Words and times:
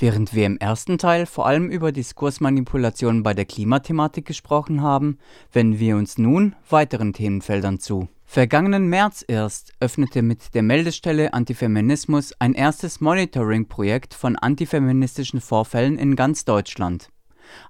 Während 0.00 0.32
wir 0.32 0.46
im 0.46 0.58
ersten 0.58 0.96
Teil 0.96 1.26
vor 1.26 1.46
allem 1.46 1.68
über 1.70 1.90
Diskursmanipulationen 1.90 3.24
bei 3.24 3.34
der 3.34 3.44
Klimathematik 3.44 4.26
gesprochen 4.26 4.80
haben, 4.80 5.18
wenden 5.52 5.80
wir 5.80 5.96
uns 5.96 6.18
nun 6.18 6.54
weiteren 6.70 7.12
Themenfeldern 7.12 7.80
zu. 7.80 8.08
Vergangenen 8.24 8.88
März 8.88 9.24
erst 9.26 9.72
öffnete 9.80 10.22
mit 10.22 10.54
der 10.54 10.62
Meldestelle 10.62 11.32
Antifeminismus 11.34 12.32
ein 12.38 12.54
erstes 12.54 13.00
Monitoring-Projekt 13.00 14.14
von 14.14 14.36
antifeministischen 14.36 15.40
Vorfällen 15.40 15.98
in 15.98 16.14
ganz 16.14 16.44
Deutschland. 16.44 17.10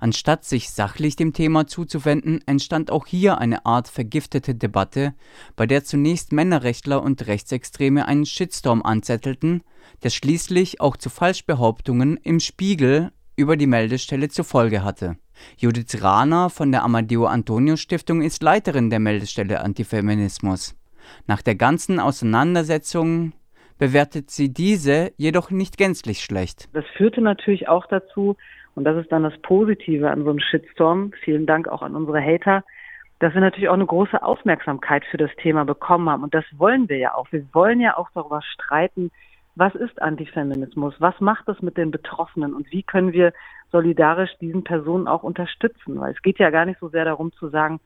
Anstatt 0.01 0.45
sich 0.45 0.71
sachlich 0.71 1.17
dem 1.17 1.33
Thema 1.33 1.67
zuzuwenden, 1.67 2.41
entstand 2.47 2.91
auch 2.91 3.07
hier 3.07 3.39
eine 3.39 3.67
Art 3.67 3.89
vergiftete 3.89 4.55
Debatte, 4.55 5.15
bei 5.57 5.67
der 5.67 5.85
zunächst 5.85 6.33
Männerrechtler 6.33 7.03
und 7.03 7.27
Rechtsextreme 7.27 8.07
einen 8.07 8.27
Shitstorm 8.27 8.83
anzettelten, 8.83 9.63
der 10.03 10.11
schließlich 10.11 10.81
auch 10.81 10.97
zu 10.97 11.11
Falschbehauptungen 11.11 12.17
im 12.19 12.41
Spiegel 12.41 13.13
über 13.37 13.57
die 13.57 13.67
Meldestelle 13.67 14.29
zur 14.29 14.45
Folge 14.45 14.83
hatte. 14.83 15.17
Judith 15.57 16.03
Rahner 16.03 16.51
von 16.51 16.73
der 16.73 16.83
Amadeo 16.83 17.27
Antonio 17.27 17.77
Stiftung 17.77 18.23
ist 18.23 18.43
Leiterin 18.43 18.91
der 18.91 18.99
Meldestelle 18.99 19.61
Antifeminismus. 19.61 20.75
Nach 21.27 21.43
der 21.43 21.55
ganzen 21.55 22.01
Auseinandersetzung 22.01 23.33
bewertet 23.79 24.31
sie 24.31 24.53
diese 24.53 25.13
jedoch 25.17 25.51
nicht 25.51 25.79
gänzlich 25.79 26.23
schlecht. 26.23 26.69
Das 26.73 26.85
führte 26.97 27.21
natürlich 27.21 27.69
auch 27.69 27.87
dazu, 27.87 28.37
und 28.79 28.85
das 28.85 28.97
ist 28.97 29.11
dann 29.11 29.25
das 29.25 29.37
Positive 29.39 30.09
an 30.09 30.23
so 30.23 30.31
einem 30.31 30.39
Shitstorm. 30.39 31.11
Vielen 31.25 31.47
Dank 31.47 31.67
auch 31.67 31.83
an 31.83 31.97
unsere 31.97 32.23
Hater, 32.23 32.63
dass 33.19 33.35
wir 33.35 33.41
natürlich 33.41 33.69
auch 33.69 33.75
eine 33.75 33.87
große 33.87 34.23
Aufmerksamkeit 34.23 35.05
für 35.07 35.17
das 35.17 35.33
Thema 35.43 35.65
bekommen 35.65 36.09
haben. 36.09 36.23
Und 36.23 36.33
das 36.33 36.45
wollen 36.57 36.89
wir 36.89 36.97
ja 36.97 37.17
auch. 37.17 37.27
Wir 37.33 37.45
wollen 37.53 37.81
ja 37.81 37.99
auch 37.99 38.09
darüber 38.15 38.41
streiten, 38.41 39.11
was 39.57 39.75
ist 39.75 40.01
Antifeminismus? 40.01 40.95
Was 41.01 41.21
macht 41.21 41.49
das 41.49 41.61
mit 41.61 41.77
den 41.77 41.91
Betroffenen? 41.91 42.55
Und 42.55 42.71
wie 42.71 42.85
können 42.85 43.13
wir 43.13 43.33
solidarisch 43.73 44.31
diesen 44.41 44.63
Personen 44.63 45.09
auch 45.09 45.25
unterstützen? 45.25 45.99
Weil 45.99 46.13
es 46.13 46.23
geht 46.23 46.39
ja 46.39 46.51
gar 46.51 46.65
nicht 46.65 46.79
so 46.79 46.89
sehr 46.89 47.05
darum 47.05 47.33
zu 47.33 47.49
sagen, 47.49 47.81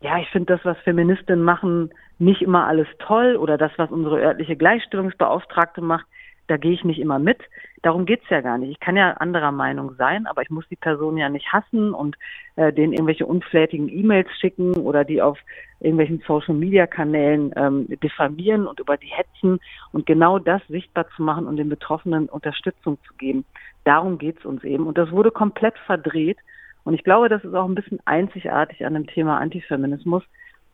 ja, 0.00 0.18
ich 0.18 0.28
finde 0.30 0.54
das, 0.54 0.64
was 0.64 0.76
Feministinnen 0.78 1.44
machen, 1.44 1.90
nicht 2.18 2.42
immer 2.42 2.66
alles 2.66 2.88
toll 2.98 3.36
oder 3.36 3.56
das, 3.56 3.70
was 3.76 3.92
unsere 3.92 4.20
örtliche 4.20 4.56
Gleichstellungsbeauftragte 4.56 5.82
macht, 5.82 6.06
da 6.52 6.58
gehe 6.58 6.72
ich 6.72 6.84
nicht 6.84 7.00
immer 7.00 7.18
mit. 7.18 7.38
Darum 7.80 8.04
geht's 8.04 8.28
ja 8.28 8.42
gar 8.42 8.58
nicht. 8.58 8.72
Ich 8.72 8.78
kann 8.80 8.94
ja 8.94 9.12
anderer 9.12 9.52
Meinung 9.52 9.94
sein, 9.96 10.26
aber 10.26 10.42
ich 10.42 10.50
muss 10.50 10.68
die 10.68 10.76
Person 10.76 11.16
ja 11.16 11.30
nicht 11.30 11.50
hassen 11.50 11.94
und 11.94 12.18
äh, 12.56 12.74
denen 12.74 12.92
irgendwelche 12.92 13.24
unflätigen 13.24 13.88
E-Mails 13.88 14.28
schicken 14.38 14.74
oder 14.74 15.02
die 15.02 15.22
auf 15.22 15.38
irgendwelchen 15.80 16.22
Social-Media-Kanälen 16.26 17.54
ähm, 17.56 17.86
diffamieren 18.02 18.66
und 18.66 18.80
über 18.80 18.98
die 18.98 19.06
hetzen 19.06 19.60
und 19.92 20.04
genau 20.04 20.38
das 20.38 20.60
sichtbar 20.68 21.06
zu 21.16 21.22
machen 21.22 21.46
und 21.46 21.56
den 21.56 21.70
Betroffenen 21.70 22.28
Unterstützung 22.28 22.98
zu 23.08 23.14
geben. 23.14 23.46
Darum 23.84 24.18
geht's 24.18 24.44
uns 24.44 24.62
eben. 24.62 24.86
Und 24.86 24.98
das 24.98 25.10
wurde 25.10 25.30
komplett 25.30 25.78
verdreht. 25.86 26.36
Und 26.84 26.92
ich 26.92 27.02
glaube, 27.02 27.30
das 27.30 27.42
ist 27.44 27.54
auch 27.54 27.66
ein 27.66 27.74
bisschen 27.74 28.00
einzigartig 28.04 28.84
an 28.84 28.92
dem 28.92 29.06
Thema 29.06 29.38
Antifeminismus, 29.38 30.22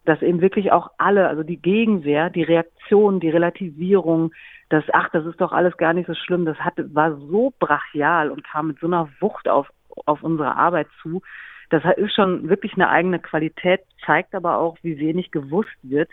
dass 0.05 0.23
eben 0.23 0.41
wirklich 0.41 0.73
auch 0.73 0.91
alle, 0.99 1.29
also 1.29 1.43
die 1.43 1.61
Gegenwehr, 1.61 2.31
die 2.31 2.43
Reaktion, 2.43 3.21
die 3.21 3.31
Relativierung, 3.31 4.33
das, 4.71 4.85
ach, 4.93 5.09
das 5.11 5.25
ist 5.27 5.41
doch 5.41 5.53
alles 5.53 5.77
gar 5.77 5.93
nicht 5.93 6.07
so 6.07 6.15
schlimm, 6.15 6.45
das 6.45 6.59
hat, 6.59 6.75
war 6.95 7.17
so 7.17 7.53
brachial 7.59 8.31
und 8.31 8.45
kam 8.45 8.69
mit 8.69 8.79
so 8.81 8.87
einer 8.87 9.09
Wucht 9.21 9.49
auf, 9.49 9.69
auf 10.07 10.23
unsere 10.23 10.57
Arbeit 10.57 10.89
zu. 11.03 11.23
Das 11.71 11.83
ist 11.97 12.15
schon 12.15 12.49
wirklich 12.49 12.75
eine 12.75 12.89
eigene 12.89 13.19
Qualität, 13.19 13.81
zeigt 14.05 14.35
aber 14.35 14.59
auch, 14.59 14.77
wie 14.83 14.99
wenig 14.99 15.31
gewusst 15.31 15.77
wird, 15.83 16.11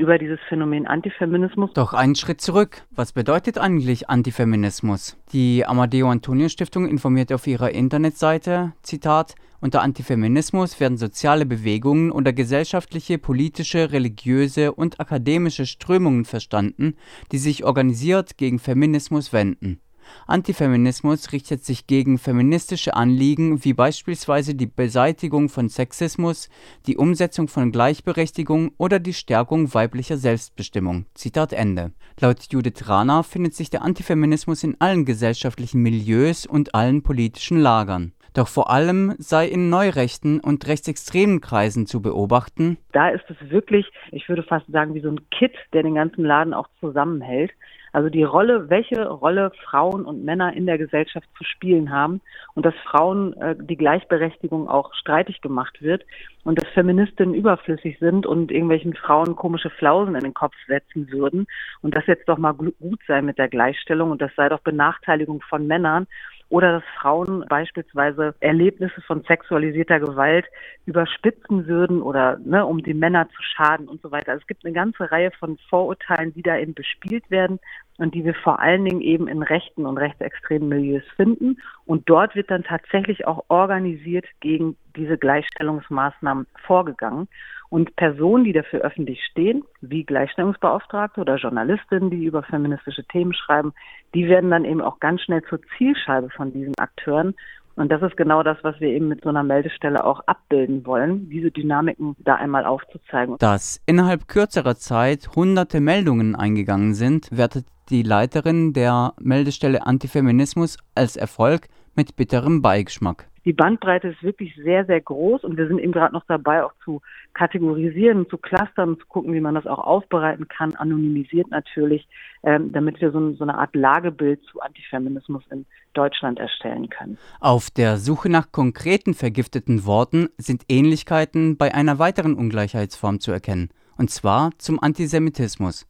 über 0.00 0.18
dieses 0.18 0.40
Phänomen 0.48 0.86
Antifeminismus. 0.86 1.70
Doch 1.74 1.92
einen 1.92 2.16
Schritt 2.16 2.40
zurück. 2.40 2.82
Was 2.90 3.12
bedeutet 3.12 3.58
eigentlich 3.58 4.08
Antifeminismus? 4.08 5.16
Die 5.32 5.64
Amadeo 5.66 6.10
Antonio 6.10 6.48
Stiftung 6.48 6.88
informiert 6.88 7.32
auf 7.32 7.46
ihrer 7.46 7.70
Internetseite, 7.70 8.72
Zitat, 8.82 9.34
unter 9.60 9.82
Antifeminismus 9.82 10.80
werden 10.80 10.96
soziale 10.96 11.44
Bewegungen 11.44 12.10
oder 12.10 12.32
gesellschaftliche, 12.32 13.18
politische, 13.18 13.92
religiöse 13.92 14.72
und 14.72 14.98
akademische 15.00 15.66
Strömungen 15.66 16.24
verstanden, 16.24 16.96
die 17.30 17.38
sich 17.38 17.64
organisiert 17.64 18.38
gegen 18.38 18.58
Feminismus 18.58 19.34
wenden. 19.34 19.80
Antifeminismus 20.26 21.32
richtet 21.32 21.64
sich 21.64 21.86
gegen 21.86 22.18
feministische 22.18 22.94
Anliegen 22.94 23.64
wie 23.64 23.74
beispielsweise 23.74 24.54
die 24.54 24.66
Beseitigung 24.66 25.48
von 25.48 25.68
Sexismus, 25.68 26.48
die 26.86 26.96
Umsetzung 26.96 27.48
von 27.48 27.72
Gleichberechtigung 27.72 28.72
oder 28.78 28.98
die 28.98 29.14
Stärkung 29.14 29.72
weiblicher 29.74 30.16
Selbstbestimmung. 30.16 31.06
Zitat 31.14 31.52
Ende. 31.52 31.92
Laut 32.20 32.46
Judith 32.50 32.88
Rana 32.88 33.22
findet 33.22 33.54
sich 33.54 33.70
der 33.70 33.82
Antifeminismus 33.82 34.62
in 34.62 34.76
allen 34.80 35.04
gesellschaftlichen 35.04 35.82
Milieus 35.82 36.46
und 36.46 36.74
allen 36.74 37.02
politischen 37.02 37.60
Lagern. 37.60 38.12
Doch 38.34 38.46
vor 38.46 38.70
allem 38.70 39.14
sei 39.18 39.48
in 39.48 39.70
neurechten 39.70 40.40
und 40.40 40.66
rechtsextremen 40.66 41.40
Kreisen 41.40 41.86
zu 41.86 42.00
beobachten. 42.00 42.78
Da 42.92 43.08
ist 43.08 43.24
es 43.28 43.50
wirklich, 43.50 43.86
ich 44.12 44.28
würde 44.28 44.42
fast 44.42 44.66
sagen, 44.70 44.94
wie 44.94 45.00
so 45.00 45.08
ein 45.08 45.28
Kit, 45.30 45.52
der 45.72 45.82
den 45.82 45.96
ganzen 45.96 46.24
Laden 46.24 46.54
auch 46.54 46.68
zusammenhält. 46.78 47.50
Also 47.92 48.08
die 48.08 48.22
Rolle, 48.22 48.70
welche 48.70 49.08
Rolle 49.08 49.50
Frauen 49.64 50.04
und 50.04 50.24
Männer 50.24 50.52
in 50.52 50.66
der 50.66 50.78
Gesellschaft 50.78 51.28
zu 51.36 51.44
spielen 51.44 51.90
haben 51.90 52.20
und 52.54 52.64
dass 52.64 52.74
Frauen 52.84 53.32
äh, 53.34 53.56
die 53.58 53.76
Gleichberechtigung 53.76 54.68
auch 54.68 54.94
streitig 54.94 55.40
gemacht 55.40 55.82
wird 55.82 56.04
und 56.44 56.60
dass 56.60 56.68
Feministinnen 56.72 57.34
überflüssig 57.34 57.98
sind 57.98 58.26
und 58.26 58.50
irgendwelchen 58.50 58.94
Frauen 58.94 59.36
komische 59.36 59.70
Flausen 59.70 60.14
in 60.14 60.22
den 60.22 60.34
Kopf 60.34 60.54
setzen 60.66 61.10
würden 61.10 61.46
und 61.82 61.94
das 61.94 62.06
jetzt 62.06 62.28
doch 62.28 62.38
mal 62.38 62.52
gut 62.52 63.00
sei 63.06 63.22
mit 63.22 63.38
der 63.38 63.48
Gleichstellung 63.48 64.10
und 64.10 64.22
das 64.22 64.34
sei 64.36 64.48
doch 64.48 64.60
Benachteiligung 64.60 65.42
von 65.42 65.66
Männern 65.66 66.06
oder 66.50 66.72
dass 66.72 66.84
Frauen 67.00 67.44
beispielsweise 67.48 68.34
Erlebnisse 68.40 69.00
von 69.02 69.22
sexualisierter 69.22 70.00
Gewalt 70.00 70.46
überspitzen 70.84 71.66
würden 71.66 72.02
oder 72.02 72.38
ne, 72.44 72.66
um 72.66 72.82
die 72.82 72.92
Männer 72.92 73.28
zu 73.28 73.42
schaden 73.42 73.88
und 73.88 74.02
so 74.02 74.10
weiter. 74.10 74.32
Also 74.32 74.42
es 74.42 74.46
gibt 74.48 74.64
eine 74.64 74.74
ganze 74.74 75.10
Reihe 75.10 75.30
von 75.30 75.58
Vorurteilen, 75.68 76.34
die 76.34 76.42
da 76.42 76.58
eben 76.58 76.74
bespielt 76.74 77.30
werden 77.30 77.60
und 77.98 78.14
die 78.14 78.24
wir 78.24 78.34
vor 78.34 78.58
allen 78.58 78.84
Dingen 78.84 79.00
eben 79.00 79.28
in 79.28 79.42
rechten 79.42 79.86
und 79.86 79.96
rechtsextremen 79.96 80.68
Milieus 80.68 81.04
finden. 81.14 81.58
Und 81.86 82.10
dort 82.10 82.34
wird 82.34 82.50
dann 82.50 82.64
tatsächlich 82.64 83.26
auch 83.26 83.44
organisiert 83.48 84.26
gegen 84.40 84.76
diese 84.96 85.18
Gleichstellungsmaßnahmen 85.18 86.48
vorgegangen. 86.66 87.28
Und 87.70 87.94
Personen, 87.94 88.44
die 88.44 88.52
dafür 88.52 88.80
öffentlich 88.80 89.24
stehen, 89.30 89.62
wie 89.80 90.04
Gleichstellungsbeauftragte 90.04 91.20
oder 91.20 91.36
Journalistinnen, 91.36 92.10
die 92.10 92.24
über 92.24 92.42
feministische 92.42 93.04
Themen 93.04 93.32
schreiben, 93.32 93.72
die 94.12 94.28
werden 94.28 94.50
dann 94.50 94.64
eben 94.64 94.82
auch 94.82 94.98
ganz 94.98 95.22
schnell 95.22 95.42
zur 95.48 95.60
Zielscheibe 95.78 96.30
von 96.30 96.52
diesen 96.52 96.76
Akteuren. 96.78 97.34
Und 97.76 97.90
das 97.90 98.02
ist 98.02 98.16
genau 98.16 98.42
das, 98.42 98.58
was 98.62 98.78
wir 98.80 98.88
eben 98.88 99.06
mit 99.06 99.22
so 99.22 99.28
einer 99.28 99.44
Meldestelle 99.44 100.04
auch 100.04 100.20
abbilden 100.26 100.84
wollen, 100.84 101.30
diese 101.30 101.52
Dynamiken 101.52 102.16
da 102.18 102.34
einmal 102.34 102.66
aufzuzeigen. 102.66 103.36
Dass 103.38 103.80
innerhalb 103.86 104.26
kürzerer 104.26 104.74
Zeit 104.74 105.28
hunderte 105.36 105.80
Meldungen 105.80 106.34
eingegangen 106.34 106.94
sind, 106.94 107.28
wertet 107.30 107.66
die 107.88 108.02
Leiterin 108.02 108.72
der 108.72 109.14
Meldestelle 109.20 109.86
Antifeminismus 109.86 110.76
als 110.94 111.16
Erfolg 111.16 111.68
mit 112.00 112.16
bitterem 112.16 112.62
Beigeschmack 112.62 113.28
die 113.44 113.52
Bandbreite 113.52 114.08
ist 114.08 114.22
wirklich 114.22 114.54
sehr, 114.62 114.84
sehr 114.84 115.00
groß 115.00 115.44
und 115.44 115.56
wir 115.56 115.66
sind 115.66 115.78
eben 115.78 115.92
gerade 115.92 116.12
noch 116.12 116.24
dabei, 116.26 116.64
auch 116.64 116.72
zu 116.84 117.00
kategorisieren, 117.32 118.28
zu 118.28 118.36
clustern, 118.36 118.98
zu 118.98 119.06
gucken, 119.06 119.32
wie 119.32 119.40
man 119.40 119.54
das 119.54 119.66
auch 119.66 119.78
aufbereiten 119.78 120.48
kann, 120.48 120.74
anonymisiert 120.74 121.50
natürlich, 121.50 122.06
ähm, 122.42 122.72
damit 122.72 123.00
wir 123.00 123.12
so, 123.12 123.32
so 123.32 123.44
eine 123.44 123.56
Art 123.56 123.74
Lagebild 123.74 124.42
zu 124.44 124.60
Antifeminismus 124.60 125.42
in 125.50 125.64
Deutschland 125.94 126.38
erstellen 126.38 126.90
können. 126.90 127.18
Auf 127.40 127.70
der 127.70 127.96
Suche 127.96 128.28
nach 128.28 128.52
konkreten 128.52 129.14
vergifteten 129.14 129.86
Worten 129.86 130.28
sind 130.36 130.64
Ähnlichkeiten 130.68 131.56
bei 131.56 131.74
einer 131.74 131.98
weiteren 131.98 132.34
Ungleichheitsform 132.34 133.20
zu 133.20 133.32
erkennen, 133.32 133.70
und 133.96 134.10
zwar 134.10 134.50
zum 134.58 134.82
Antisemitismus. 134.82 135.86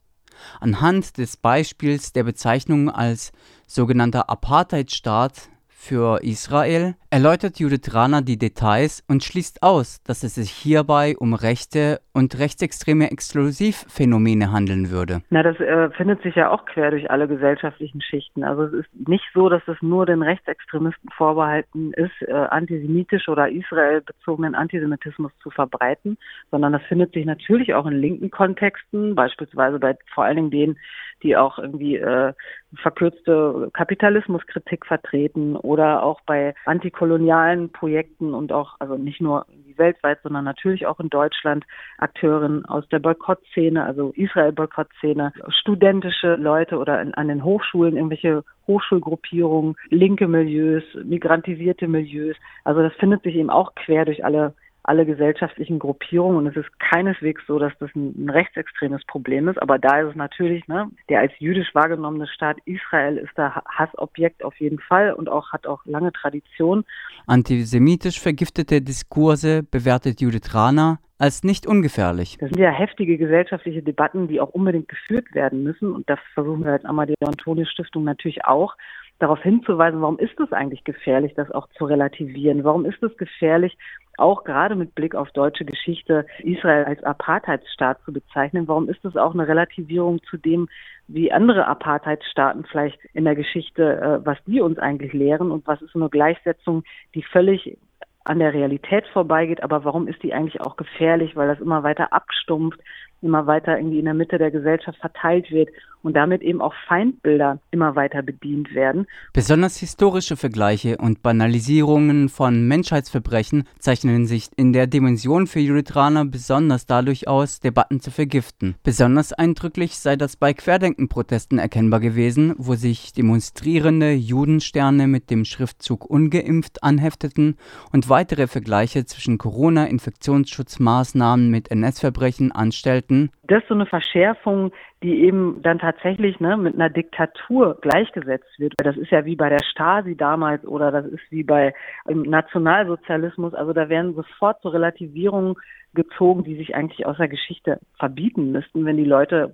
Anhand 0.59 1.17
des 1.17 1.37
Beispiels 1.37 2.13
der 2.13 2.23
Bezeichnung 2.23 2.89
als 2.89 3.31
sogenannter 3.67 4.29
Apartheidstaat 4.29 5.49
für 5.81 6.19
Israel 6.21 6.93
erläutert 7.09 7.59
Judith 7.59 7.93
Rana 7.93 8.21
die 8.21 8.37
Details 8.37 9.03
und 9.09 9.23
schließt 9.23 9.63
aus, 9.63 10.01
dass 10.03 10.21
es 10.21 10.35
sich 10.35 10.51
hierbei 10.51 11.15
um 11.17 11.33
rechte 11.33 11.99
und 12.13 12.37
rechtsextreme 12.37 13.09
Exklusivphänomene 13.09 14.51
handeln 14.51 14.91
würde. 14.91 15.21
Na, 15.31 15.41
das 15.41 15.59
äh, 15.59 15.89
findet 15.97 16.21
sich 16.21 16.35
ja 16.35 16.51
auch 16.51 16.65
quer 16.65 16.91
durch 16.91 17.09
alle 17.09 17.27
gesellschaftlichen 17.27 17.99
Schichten. 17.99 18.43
Also 18.43 18.65
es 18.65 18.73
ist 18.73 19.07
nicht 19.07 19.25
so, 19.33 19.49
dass 19.49 19.63
es 19.67 19.81
nur 19.81 20.05
den 20.05 20.21
Rechtsextremisten 20.21 21.09
vorbehalten 21.17 21.93
ist, 21.93 22.21
äh, 22.27 22.31
antisemitisch 22.31 23.27
oder 23.27 23.49
israelbezogenen 23.49 24.53
Antisemitismus 24.53 25.31
zu 25.41 25.49
verbreiten, 25.49 26.17
sondern 26.51 26.73
das 26.73 26.83
findet 26.83 27.13
sich 27.13 27.25
natürlich 27.25 27.73
auch 27.73 27.87
in 27.87 27.99
linken 27.99 28.29
Kontexten, 28.29 29.15
beispielsweise 29.15 29.79
bei 29.79 29.97
vor 30.13 30.25
allen 30.25 30.35
Dingen 30.35 30.51
denen, 30.51 30.77
die 31.23 31.35
auch 31.35 31.59
irgendwie 31.59 31.97
äh, 31.97 32.33
verkürzte 32.75 33.69
Kapitalismuskritik 33.73 34.85
vertreten 34.85 35.55
oder 35.55 36.03
auch 36.03 36.21
bei 36.21 36.55
antikolonialen 36.65 37.71
Projekten 37.71 38.33
und 38.33 38.51
auch, 38.51 38.75
also 38.79 38.95
nicht 38.97 39.21
nur 39.21 39.45
weltweit, 39.77 40.19
sondern 40.23 40.45
natürlich 40.45 40.85
auch 40.85 40.99
in 40.99 41.09
Deutschland 41.09 41.65
Akteurinnen 41.97 42.65
aus 42.65 42.87
der 42.89 42.99
Boykottszene, 42.99 43.83
also 43.83 44.13
Israel-Boykottszene, 44.15 45.33
studentische 45.49 46.35
Leute 46.35 46.77
oder 46.77 47.01
in, 47.01 47.13
an 47.13 47.27
den 47.27 47.43
Hochschulen 47.43 47.95
irgendwelche 47.95 48.43
Hochschulgruppierungen, 48.67 49.75
linke 49.89 50.27
Milieus, 50.27 50.83
migrantisierte 51.03 51.87
Milieus. 51.87 52.37
Also 52.63 52.81
das 52.81 52.93
findet 52.93 53.23
sich 53.23 53.35
eben 53.35 53.49
auch 53.49 53.75
quer 53.75 54.05
durch 54.05 54.23
alle 54.23 54.53
alle 54.83 55.05
gesellschaftlichen 55.05 55.79
Gruppierungen. 55.79 56.37
Und 56.37 56.47
es 56.47 56.55
ist 56.55 56.79
keineswegs 56.79 57.41
so, 57.47 57.59
dass 57.59 57.73
das 57.79 57.89
ein, 57.95 58.13
ein, 58.17 58.29
rechtsextremes 58.29 59.03
Problem 59.05 59.47
ist. 59.47 59.61
Aber 59.61 59.77
da 59.77 60.01
ist 60.01 60.11
es 60.11 60.15
natürlich, 60.15 60.67
ne, 60.67 60.89
der 61.09 61.19
als 61.19 61.31
jüdisch 61.39 61.73
wahrgenommene 61.73 62.27
Staat 62.27 62.57
Israel 62.65 63.17
ist 63.17 63.31
da 63.35 63.61
Hassobjekt 63.65 64.43
auf 64.43 64.55
jeden 64.59 64.79
Fall 64.79 65.13
und 65.13 65.29
auch 65.29 65.51
hat 65.51 65.67
auch 65.67 65.85
lange 65.85 66.11
Tradition. 66.11 66.83
Antisemitisch 67.27 68.19
vergiftete 68.19 68.81
Diskurse 68.81 69.63
bewertet 69.63 70.21
Judith 70.21 70.53
Rana 70.53 70.99
als 71.19 71.43
nicht 71.43 71.67
ungefährlich. 71.67 72.37
Das 72.39 72.49
sind 72.49 72.59
ja 72.59 72.71
heftige 72.71 73.15
gesellschaftliche 73.19 73.83
Debatten, 73.83 74.27
die 74.27 74.41
auch 74.41 74.49
unbedingt 74.49 74.87
geführt 74.87 75.35
werden 75.35 75.61
müssen. 75.61 75.93
Und 75.93 76.09
das 76.09 76.17
versuchen 76.33 76.65
wir 76.65 76.71
als 76.71 76.85
Amadeo 76.85 77.15
Antonio 77.23 77.65
Stiftung 77.65 78.03
natürlich 78.03 78.43
auch 78.45 78.75
darauf 79.21 79.41
hinzuweisen, 79.43 80.01
warum 80.01 80.17
ist 80.17 80.39
es 80.39 80.51
eigentlich 80.51 80.83
gefährlich, 80.83 81.33
das 81.35 81.51
auch 81.51 81.67
zu 81.77 81.85
relativieren? 81.85 82.63
Warum 82.63 82.85
ist 82.85 83.03
es 83.03 83.15
gefährlich, 83.17 83.77
auch 84.21 84.43
gerade 84.43 84.75
mit 84.75 84.95
Blick 84.95 85.15
auf 85.15 85.31
deutsche 85.31 85.65
Geschichte 85.65 86.25
Israel 86.39 86.85
als 86.85 87.03
Apartheidsstaat 87.03 88.01
zu 88.05 88.13
bezeichnen. 88.13 88.67
Warum 88.67 88.89
ist 88.89 89.03
das 89.03 89.17
auch 89.17 89.33
eine 89.33 89.47
Relativierung 89.47 90.21
zu 90.23 90.37
dem, 90.37 90.69
wie 91.07 91.31
andere 91.31 91.67
Apartheidsstaaten 91.67 92.65
vielleicht 92.65 92.99
in 93.13 93.25
der 93.25 93.35
Geschichte, 93.35 93.99
äh, 93.99 94.25
was 94.25 94.37
die 94.45 94.61
uns 94.61 94.77
eigentlich 94.77 95.13
lehren 95.13 95.51
und 95.51 95.67
was 95.67 95.81
ist 95.81 95.95
eine 95.95 96.09
Gleichsetzung, 96.09 96.83
die 97.15 97.23
völlig 97.23 97.77
an 98.23 98.39
der 98.39 98.53
Realität 98.53 99.05
vorbeigeht, 99.07 99.63
aber 99.63 99.83
warum 99.83 100.07
ist 100.07 100.21
die 100.21 100.33
eigentlich 100.33 100.61
auch 100.61 100.77
gefährlich, 100.77 101.35
weil 101.35 101.47
das 101.47 101.59
immer 101.59 101.83
weiter 101.83 102.13
abstumpft, 102.13 102.79
immer 103.21 103.47
weiter 103.47 103.77
irgendwie 103.77 103.99
in 103.99 104.05
der 104.05 104.13
Mitte 104.13 104.37
der 104.37 104.51
Gesellschaft 104.51 104.99
verteilt 104.99 105.49
wird 105.51 105.69
und 106.03 106.15
damit 106.15 106.41
eben 106.41 106.61
auch 106.61 106.73
Feindbilder 106.87 107.59
immer 107.71 107.95
weiter 107.95 108.21
bedient 108.21 108.73
werden. 108.73 109.07
Besonders 109.33 109.77
historische 109.77 110.35
Vergleiche 110.35 110.97
und 110.97 111.21
Banalisierungen 111.21 112.29
von 112.29 112.67
Menschheitsverbrechen 112.67 113.63
zeichnen 113.79 114.25
sich 114.25 114.49
in 114.55 114.73
der 114.73 114.87
Dimension 114.87 115.47
für 115.47 115.59
Judith 115.59 115.95
Rahner 115.95 116.25
besonders 116.25 116.85
dadurch 116.85 117.27
aus, 117.27 117.59
Debatten 117.59 117.99
zu 117.99 118.11
vergiften. 118.11 118.75
Besonders 118.83 119.33
eindrücklich 119.33 119.97
sei 119.97 120.15
das 120.15 120.35
bei 120.35 120.53
Querdenken-Protesten 120.53 121.59
erkennbar 121.59 121.99
gewesen, 121.99 122.53
wo 122.57 122.75
sich 122.75 123.13
demonstrierende 123.13 124.13
Judensterne 124.13 125.07
mit 125.07 125.29
dem 125.29 125.45
Schriftzug 125.45 126.09
ungeimpft 126.09 126.83
anhefteten 126.83 127.57
und 127.91 128.09
weitere 128.09 128.47
Vergleiche 128.47 129.05
zwischen 129.05 129.37
Corona-Infektionsschutzmaßnahmen 129.37 131.49
mit 131.49 131.71
NS-Verbrechen 131.71 132.51
anstellten. 132.51 133.31
Das 133.51 133.63
ist 133.63 133.67
so 133.67 133.73
eine 133.73 133.85
Verschärfung, 133.85 134.71
die 135.03 135.25
eben 135.25 135.61
dann 135.61 135.77
tatsächlich 135.77 136.39
ne, 136.39 136.55
mit 136.55 136.75
einer 136.75 136.89
Diktatur 136.89 137.77
gleichgesetzt 137.81 138.47
wird. 138.59 138.75
Das 138.77 138.95
ist 138.95 139.11
ja 139.11 139.25
wie 139.25 139.35
bei 139.35 139.49
der 139.49 139.61
Stasi 139.61 140.15
damals 140.15 140.63
oder 140.63 140.89
das 140.89 141.05
ist 141.07 141.29
wie 141.31 141.43
bei 141.43 141.73
im 142.07 142.21
Nationalsozialismus. 142.21 143.53
Also 143.53 143.73
da 143.73 143.89
werden 143.89 144.15
sofort 144.15 144.61
so 144.61 144.69
Relativierungen 144.69 145.55
gezogen, 145.93 146.45
die 146.45 146.55
sich 146.55 146.75
eigentlich 146.75 147.05
aus 147.05 147.17
der 147.17 147.27
Geschichte 147.27 147.81
verbieten 147.99 148.53
müssten, 148.53 148.85
wenn 148.85 148.95
die 148.95 149.03
Leute 149.03 149.53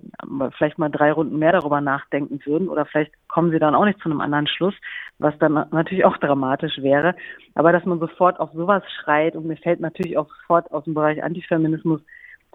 vielleicht 0.56 0.78
mal 0.78 0.90
drei 0.90 1.10
Runden 1.10 1.36
mehr 1.36 1.50
darüber 1.50 1.80
nachdenken 1.80 2.38
würden 2.44 2.68
oder 2.68 2.86
vielleicht 2.86 3.10
kommen 3.26 3.50
sie 3.50 3.58
dann 3.58 3.74
auch 3.74 3.84
nicht 3.84 3.98
zu 3.98 4.08
einem 4.08 4.20
anderen 4.20 4.46
Schluss, 4.46 4.74
was 5.18 5.36
dann 5.40 5.54
natürlich 5.72 6.04
auch 6.04 6.18
dramatisch 6.18 6.78
wäre. 6.82 7.16
Aber 7.56 7.72
dass 7.72 7.84
man 7.84 7.98
sofort 7.98 8.38
auf 8.38 8.52
sowas 8.52 8.84
schreit 9.02 9.34
und 9.34 9.48
mir 9.48 9.56
fällt 9.56 9.80
natürlich 9.80 10.16
auch 10.16 10.28
sofort 10.28 10.70
aus 10.70 10.84
dem 10.84 10.94
Bereich 10.94 11.20
Antifeminismus 11.24 12.00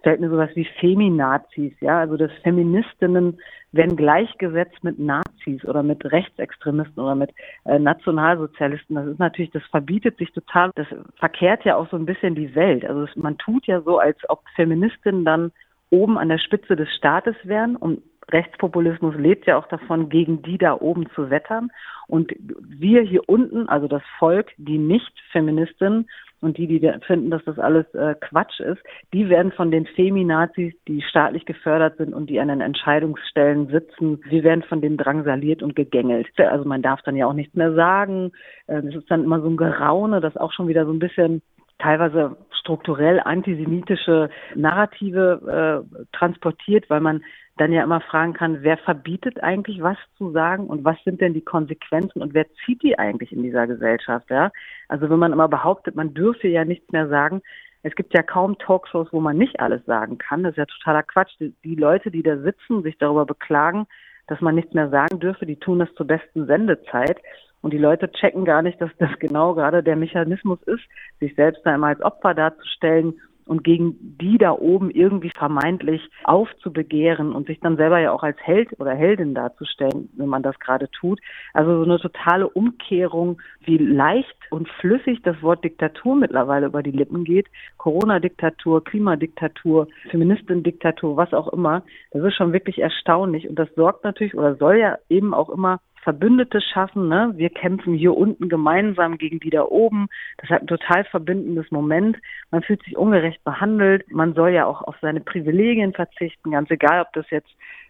fällt 0.03 0.19
mir 0.19 0.29
sowas 0.29 0.49
wie 0.53 0.67
Feminazis, 0.79 1.73
ja, 1.79 1.99
also 1.99 2.17
dass 2.17 2.31
Feministinnen 2.43 3.39
werden 3.71 3.95
gleichgesetzt 3.95 4.83
mit 4.83 4.99
Nazis 4.99 5.65
oder 5.65 5.81
mit 5.81 6.05
Rechtsextremisten 6.05 7.01
oder 7.01 7.15
mit 7.15 7.31
äh, 7.65 7.79
Nationalsozialisten. 7.79 8.95
Das 8.95 9.07
ist 9.07 9.19
natürlich, 9.19 9.51
das 9.51 9.63
verbietet 9.71 10.17
sich 10.17 10.31
total. 10.31 10.71
Das 10.75 10.87
verkehrt 11.15 11.65
ja 11.65 11.75
auch 11.75 11.89
so 11.89 11.97
ein 11.97 12.05
bisschen 12.05 12.35
die 12.35 12.53
Welt. 12.53 12.85
Also 12.85 13.03
es, 13.03 13.15
man 13.15 13.37
tut 13.37 13.65
ja 13.65 13.81
so, 13.81 13.97
als 13.97 14.17
ob 14.29 14.43
Feministinnen 14.55 15.25
dann 15.25 15.51
oben 15.89 16.17
an 16.17 16.29
der 16.29 16.37
Spitze 16.37 16.75
des 16.75 16.89
Staates 16.95 17.35
wären 17.43 17.75
und 17.75 18.03
Rechtspopulismus 18.31 19.15
lebt 19.15 19.45
ja 19.47 19.57
auch 19.57 19.67
davon, 19.67 20.09
gegen 20.09 20.41
die 20.41 20.57
da 20.57 20.79
oben 20.79 21.09
zu 21.13 21.29
wettern. 21.29 21.71
Und 22.07 22.33
wir 22.61 23.01
hier 23.01 23.27
unten, 23.27 23.67
also 23.67 23.87
das 23.87 24.03
Volk, 24.17 24.51
die 24.57 24.77
Nicht-Feministinnen 24.77 26.07
und 26.43 26.57
die, 26.57 26.67
die 26.67 26.91
finden, 27.05 27.31
dass 27.31 27.43
das 27.45 27.57
alles 27.59 27.85
äh, 27.93 28.15
Quatsch 28.19 28.59
ist, 28.59 28.81
die 29.13 29.29
werden 29.29 29.51
von 29.51 29.71
den 29.71 29.85
Feminazis, 29.85 30.73
die 30.87 31.01
staatlich 31.01 31.45
gefördert 31.45 31.97
sind 31.97 32.13
und 32.13 32.29
die 32.29 32.39
an 32.39 32.49
den 32.49 32.61
Entscheidungsstellen 32.61 33.67
sitzen, 33.67 34.21
sie 34.29 34.43
werden 34.43 34.63
von 34.63 34.81
denen 34.81 34.97
drangsaliert 34.97 35.63
und 35.63 35.75
gegängelt. 35.75 36.27
Also 36.37 36.65
man 36.65 36.81
darf 36.81 37.01
dann 37.03 37.15
ja 37.15 37.27
auch 37.27 37.33
nichts 37.33 37.55
mehr 37.55 37.73
sagen. 37.73 38.31
Es 38.67 38.83
äh, 38.83 38.97
ist 38.97 39.09
dann 39.09 39.23
immer 39.23 39.41
so 39.41 39.49
ein 39.49 39.57
Geraune, 39.57 40.21
das 40.21 40.37
auch 40.37 40.51
schon 40.51 40.67
wieder 40.67 40.85
so 40.85 40.91
ein 40.91 40.99
bisschen 40.99 41.41
teilweise 41.79 42.37
strukturell 42.63 43.19
antisemitische 43.19 44.29
Narrative 44.55 45.85
äh, 45.91 46.05
transportiert, 46.15 46.89
weil 46.89 47.01
man 47.01 47.23
dann 47.57 47.71
ja 47.71 47.83
immer 47.83 48.01
fragen 48.01 48.33
kann, 48.33 48.63
wer 48.63 48.77
verbietet 48.77 49.43
eigentlich 49.43 49.83
was 49.83 49.97
zu 50.17 50.31
sagen 50.31 50.67
und 50.67 50.83
was 50.83 50.97
sind 51.03 51.21
denn 51.21 51.33
die 51.33 51.43
Konsequenzen 51.43 52.21
und 52.21 52.33
wer 52.33 52.47
zieht 52.65 52.81
die 52.81 52.97
eigentlich 52.97 53.31
in 53.31 53.43
dieser 53.43 53.67
Gesellschaft, 53.67 54.29
ja? 54.31 54.51
Also 54.87 55.09
wenn 55.09 55.19
man 55.19 55.33
immer 55.33 55.47
behauptet, 55.47 55.95
man 55.95 56.13
dürfe 56.13 56.47
ja 56.47 56.65
nichts 56.65 56.91
mehr 56.91 57.09
sagen, 57.09 57.41
es 57.83 57.93
gibt 57.95 58.13
ja 58.13 58.23
kaum 58.23 58.57
Talkshows, 58.57 59.09
wo 59.11 59.19
man 59.19 59.37
nicht 59.37 59.59
alles 59.59 59.85
sagen 59.85 60.17
kann. 60.17 60.43
Das 60.43 60.51
ist 60.51 60.57
ja 60.57 60.65
totaler 60.65 61.03
Quatsch. 61.03 61.33
Die, 61.39 61.53
die 61.65 61.75
Leute, 61.75 62.11
die 62.11 62.23
da 62.23 62.37
sitzen, 62.37 62.81
sich 62.81 62.97
darüber 62.97 63.25
beklagen, 63.25 63.87
dass 64.27 64.39
man 64.39 64.55
nichts 64.55 64.73
mehr 64.73 64.89
sagen 64.89 65.19
dürfe, 65.19 65.45
die 65.45 65.57
tun 65.57 65.79
das 65.79 65.93
zur 65.95 66.07
besten 66.07 66.47
Sendezeit. 66.47 67.19
Und 67.63 67.71
die 67.71 67.77
Leute 67.77 68.11
checken 68.11 68.43
gar 68.43 68.61
nicht, 68.61 68.79
dass 68.81 68.91
das 68.99 69.09
genau 69.19 69.55
gerade 69.55 69.81
der 69.81 69.95
Mechanismus 69.95 70.61
ist, 70.63 70.83
sich 71.21 71.33
selbst 71.35 71.65
da 71.65 71.73
immer 71.73 71.87
als 71.87 72.01
Opfer 72.01 72.33
darzustellen 72.33 73.15
und 73.45 73.63
gegen 73.63 74.17
die 74.19 74.37
da 74.37 74.51
oben 74.51 74.89
irgendwie 74.91 75.31
vermeintlich 75.35 76.01
aufzubegehren 76.25 77.33
und 77.33 77.47
sich 77.47 77.59
dann 77.61 77.77
selber 77.77 77.99
ja 77.99 78.11
auch 78.11 78.23
als 78.23 78.37
Held 78.41 78.77
oder 78.79 78.93
Heldin 78.93 79.33
darzustellen, 79.33 80.09
wenn 80.17 80.27
man 80.27 80.43
das 80.43 80.59
gerade 80.59 80.89
tut. 80.91 81.21
Also 81.53 81.77
so 81.77 81.83
eine 81.83 81.99
totale 81.99 82.49
Umkehrung, 82.49 83.41
wie 83.61 83.77
leicht 83.77 84.35
und 84.49 84.67
flüssig 84.69 85.21
das 85.23 85.41
Wort 85.41 85.63
Diktatur 85.63 86.15
mittlerweile 86.15 86.67
über 86.67 86.83
die 86.83 86.91
Lippen 86.91 87.23
geht. 87.23 87.47
Corona-Diktatur, 87.77 88.83
Klimadiktatur, 88.83 89.87
Feministin-Diktatur, 90.09 91.17
was 91.17 91.33
auch 91.33 91.47
immer. 91.49 91.83
Das 92.11 92.23
ist 92.23 92.35
schon 92.35 92.53
wirklich 92.53 92.79
erstaunlich 92.79 93.47
und 93.47 93.57
das 93.57 93.73
sorgt 93.75 94.03
natürlich 94.03 94.35
oder 94.35 94.55
soll 94.55 94.77
ja 94.77 94.97
eben 95.09 95.33
auch 95.33 95.49
immer 95.49 95.79
Verbündete 96.03 96.61
schaffen. 96.61 97.07
Ne? 97.07 97.33
Wir 97.35 97.49
kämpfen 97.49 97.93
hier 97.93 98.15
unten 98.15 98.49
gemeinsam 98.49 99.17
gegen 99.17 99.39
die 99.39 99.49
da 99.49 99.63
oben. 99.63 100.07
Das 100.37 100.49
hat 100.49 100.61
ein 100.61 100.67
total 100.67 101.05
verbindendes 101.05 101.71
Moment. 101.71 102.17
Man 102.51 102.61
fühlt 102.63 102.83
sich 102.83 102.97
ungerecht 102.97 103.43
behandelt. 103.43 104.11
Man 104.11 104.33
soll 104.33 104.51
ja 104.51 104.65
auch 104.65 104.81
auf 104.81 104.95
seine 105.01 105.21
Privilegien 105.21 105.93
verzichten, 105.93 106.51
ganz 106.51 106.69
egal, 106.69 107.01
ob 107.01 107.13
das 107.13 107.29
jetzt 107.29 107.49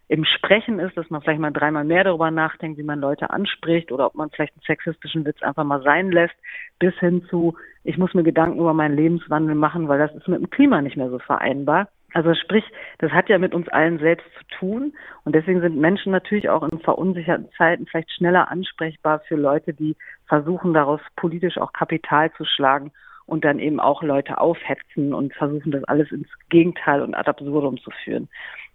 im 0.09 0.25
Sprechen 0.25 0.79
ist, 0.79 0.95
dass 0.97 1.09
man 1.09 1.21
vielleicht 1.21 1.39
mal 1.39 1.51
dreimal 1.51 1.85
mehr 1.85 2.03
darüber 2.03 2.29
nachdenkt, 2.29 2.77
wie 2.77 2.83
man 2.83 2.99
Leute 2.99 3.29
anspricht 3.29 3.91
oder 3.91 4.07
ob 4.07 4.15
man 4.15 4.29
vielleicht 4.29 4.53
einen 4.53 4.63
sexistischen 4.63 5.25
Witz 5.25 5.41
einfach 5.41 5.63
mal 5.63 5.81
sein 5.81 6.11
lässt, 6.11 6.35
bis 6.77 6.93
hin 6.99 7.25
zu, 7.29 7.55
ich 7.83 7.97
muss 7.97 8.13
mir 8.13 8.23
Gedanken 8.23 8.59
über 8.59 8.73
meinen 8.73 8.95
Lebenswandel 8.95 9.55
machen, 9.55 9.87
weil 9.87 9.99
das 9.99 10.13
ist 10.13 10.27
mit 10.27 10.39
dem 10.39 10.49
Klima 10.49 10.81
nicht 10.81 10.97
mehr 10.97 11.09
so 11.09 11.19
vereinbar. 11.19 11.87
Also 12.13 12.35
sprich, 12.35 12.63
das 12.99 13.11
hat 13.11 13.27
ja 13.27 13.39
mit 13.39 13.55
uns 13.55 13.67
allen 13.69 13.97
selbst 13.97 14.27
zu 14.37 14.57
tun 14.59 14.93
und 15.25 15.33
deswegen 15.33 15.61
sind 15.61 15.77
Menschen 15.77 16.11
natürlich 16.11 16.47
auch 16.49 16.63
in 16.63 16.79
verunsicherten 16.79 17.49
Zeiten 17.57 17.87
vielleicht 17.87 18.11
schneller 18.11 18.51
ansprechbar 18.51 19.21
für 19.27 19.35
Leute, 19.35 19.73
die 19.73 19.95
versuchen 20.27 20.73
daraus 20.73 21.01
politisch 21.15 21.57
auch 21.57 21.73
Kapital 21.73 22.31
zu 22.33 22.45
schlagen 22.45 22.91
und 23.25 23.43
dann 23.45 23.59
eben 23.59 23.79
auch 23.79 24.03
Leute 24.03 24.37
aufhetzen 24.37 25.13
und 25.13 25.33
versuchen 25.33 25.71
das 25.71 25.83
alles 25.85 26.11
ins 26.11 26.27
Gegenteil 26.49 27.01
und 27.01 27.15
ad 27.15 27.29
absurdum 27.29 27.77
zu 27.77 27.89
führen. 28.03 28.29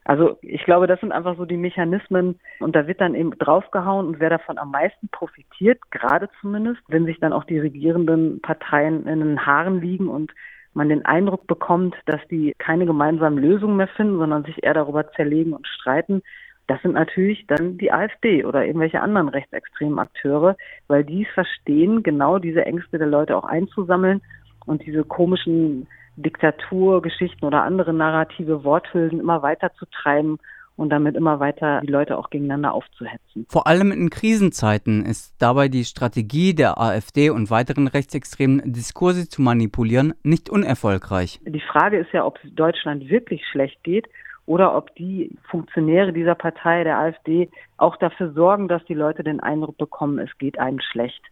Also 0.05 0.39
ich 0.41 0.65
glaube, 0.65 0.87
das 0.87 1.01
sind 1.01 1.13
einfach 1.13 1.37
so 1.37 1.45
die 1.45 1.59
Mechanismen 1.59 2.41
und 2.61 2.75
da 2.75 2.87
wird 2.87 3.01
dann 3.01 3.15
eben 3.15 3.39
draufgehauen 3.39 4.07
und 4.07 4.21
wer 4.21 4.31
davon 4.31 4.57
am 4.57 4.71
meisten 4.71 5.09
profitiert, 5.11 5.79
gerade 5.91 6.31
zumindest, 6.41 6.81
wenn 6.89 7.05
sich 7.05 7.21
dann 7.21 7.35
auch 7.35 7.45
die 7.45 7.59
regierenden 7.59 8.41
Parteien 8.41 9.07
in 9.07 9.21
den 9.21 9.45
Haaren 9.45 9.81
liegen 9.83 10.09
und 10.09 10.33
man 10.79 10.89
den 10.89 11.05
Eindruck 11.05 11.47
bekommt, 11.49 11.97
dass 12.07 12.21
die 12.31 12.55
keine 12.57 12.87
gemeinsamen 12.87 13.37
Lösungen 13.37 13.77
mehr 13.77 13.89
finden, 13.89 14.19
sondern 14.19 14.45
sich 14.45 14.63
eher 14.63 14.75
darüber 14.75 15.11
zerlegen 15.13 15.53
und 15.53 15.67
streiten, 15.67 16.23
das 16.69 16.81
sind 16.83 16.95
natürlich 16.95 17.47
dann 17.49 17.79
die 17.79 17.91
AfD 17.91 18.45
oder 18.45 18.65
irgendwelche 18.65 19.01
anderen 19.01 19.29
rechtsextremen 19.29 19.99
Akteure, 19.99 20.57
weil 20.87 21.03
die 21.03 21.25
verstehen, 21.25 22.03
genau 22.03 22.39
diese 22.39 22.65
Ängste 22.65 22.99
der 22.99 23.07
Leute 23.09 23.37
auch 23.37 23.45
einzusammeln 23.45 24.21
und 24.67 24.87
diese 24.87 25.03
komischen 25.03 25.89
Diktaturgeschichten 26.17 27.47
oder 27.47 27.63
andere 27.63 27.93
narrative 27.93 28.65
Worthülsen 28.65 29.19
immer 29.19 29.43
weiter 29.43 29.73
zu 29.79 29.87
treiben 29.87 30.39
und 30.79 30.91
damit 30.91 31.17
immer 31.17 31.41
weiter 31.41 31.81
die 31.83 31.91
Leute 31.91 32.17
auch 32.17 32.31
gegeneinander 32.31 32.73
aufzuhetzen. 32.73 33.47
Vor 33.49 33.67
allem 33.67 33.91
in 33.91 34.11
Krisenzeiten 34.11 35.05
ist 35.05 35.35
dabei 35.41 35.69
die 35.69 35.85
Strategie 35.85 36.55
der 36.55 36.81
AfD 36.81 37.31
und 37.31 37.51
weiteren 37.51 37.89
rechtsextremen 37.89 38.63
Diskurse 38.65 39.29
zu 39.29 39.43
manipulieren 39.43 40.15
nicht 40.23 40.49
unerfolgreich. 40.49 41.41
Die 41.45 41.61
Frage 41.61 41.99
ist 41.99 42.13
ja, 42.13 42.25
ob 42.25 42.39
es 42.43 42.55
Deutschland 42.55 43.11
wirklich 43.11 43.43
schlecht 43.51 43.83
geht 43.83 44.07
oder 44.47 44.77
ob 44.77 44.95
die 44.95 45.37
Funktionäre 45.51 46.13
dieser 46.13 46.35
Partei, 46.35 46.85
der 46.85 46.99
AfD, 46.99 47.51
auch 47.77 47.97
dafür 47.97 48.33
sorgen, 48.33 48.69
dass 48.69 48.85
die 48.87 48.95
Leute 48.95 49.23
den 49.23 49.41
Eindruck 49.41 49.77
bekommen, 49.77 50.19
es 50.19 50.31
geht 50.39 50.59
einem 50.59 50.81
schlecht. 50.81 51.23